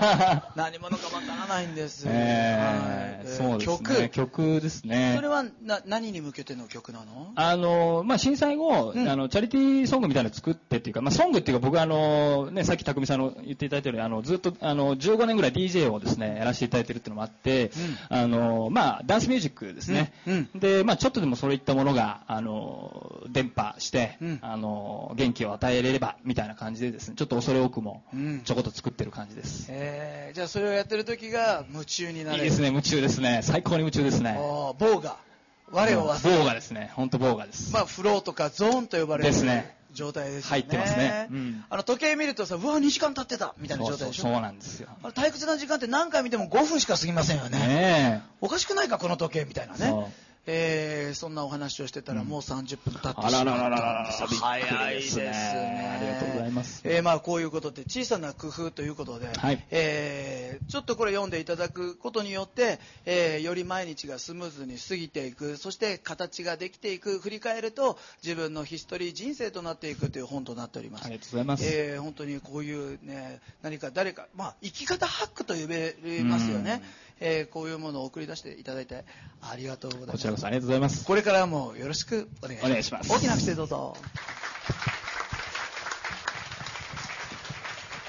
[0.57, 2.03] 何者かわからないんです。
[2.07, 4.09] えー、はい、そうですね。
[4.09, 4.09] 曲。
[4.09, 5.13] 曲ですね。
[5.15, 7.33] それはな何に向けての曲なのの？
[7.35, 17.71] あの、まあ、震災後、うん、あの、チャリティーソングみたいなの作ってっていうか、まあ、ソングっていうか僕はあの、ね、さっき匠さんの言っていただいたように、あの、ずっと、あの、15年ぐらい DJ をですね、やらせていただいてるっていうのもあって、
[18.09, 20.13] うん、あの、まあ、ダンスミュージックですね。
[20.25, 28.03] うん、で、まあ、ちょっとでもそういったものが、あの、伝播して、あの、元気を与えれれば、みたいな感じでですね、ちょっと恐れ多くも、
[28.45, 29.67] ちょこっと作ってる感じです。
[29.69, 33.41] えー、じゃあそれをやってる時が夢中になるいいですね、夢中ですね。
[33.43, 34.37] 最高に夢中ですね。
[34.79, 35.24] 棒が。
[35.71, 36.37] 我を忘れる。
[36.37, 36.91] ボーガですね。
[36.95, 37.73] 本当ボーガです。
[37.73, 39.29] まあ、フローとかゾーンと呼ばれる。
[39.29, 39.75] ですね。
[39.95, 40.49] 状態ですね。
[40.49, 41.27] 入ってますね。
[41.31, 44.89] うん、あの、時計見るとさ、うわ、2時間経ってたみたいな状態でしょそうなんですよ。
[45.01, 47.59] あ退屈な時間って何回見ても5分しか過ぎませんよね。
[47.59, 50.13] ねおかしくないか、この時計みたいなね。
[50.47, 76.83] えー、そんなお話をしてたらもう30分経ってしまったんです、あらららら早いですねありがとうございます、えー、まあこういうことで小さな工夫ということで、はい、えー、ちょっとこれ読んでいただくことによって、えー、より毎日がスムーズに過ぎていくそして形ができていく振り返ると自分のヒストリー人生となっていくという本となっておりますありがとうございます、えー、本当にこういうね何か誰か、まあ、生き方ハックと呼べますよね、
[77.19, 79.05] えー、こういうものを送り出していただいて
[79.41, 80.17] ありがとうございます。
[80.17, 81.05] こちらこそありがとうございます。
[81.05, 83.11] これからもよろしくお願いします。
[83.11, 83.95] 大きな拍手どうぞ。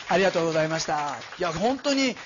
[0.09, 1.16] ありがとうございました。
[1.38, 2.16] いや本当に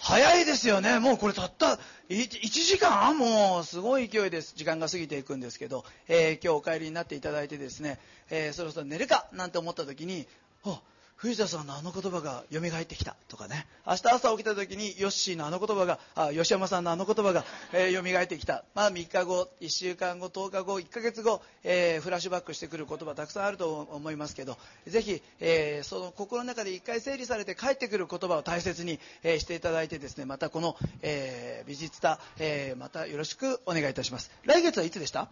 [0.00, 0.98] 早いですよね。
[0.98, 3.16] もうこれたった1時間？
[3.18, 4.54] もうすごい勢いです。
[4.56, 7.98] 時間が過ぎていくんですけど、えー、今日お帰りになっていただいてですね、
[8.30, 9.26] えー、そろそろ寝るか？
[9.32, 10.26] なんて思った時に
[10.64, 10.80] あ
[11.18, 13.66] 藤田さんのあの言葉が蘇ってきたとかね。
[13.84, 24.56] 明日朝起きた時にヨッシーのあの言葉があ吉山さんのあの言葉が、えー、蘇ってきた、まあ、3日後1週間後10日後1ヶ月後、えー、フラッシュバックしてくる言葉たくさんあると思いますけど
[24.86, 34.30] ぜひ、えー、その心の中で一回整理されて帰ってくる言葉を大切に、えー、していただいてですねまたこの、え、美術座、え、またよろしくお願いいたします。
[34.44, 35.28] 来月はいつでした？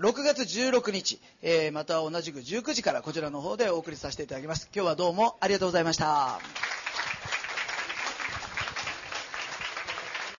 [0.00, 4.70] 6月16日、えー、また同じく19時からこちらの方でお送りさせていただきます。
[4.74, 6.40] 今日はどうもありがとうございました。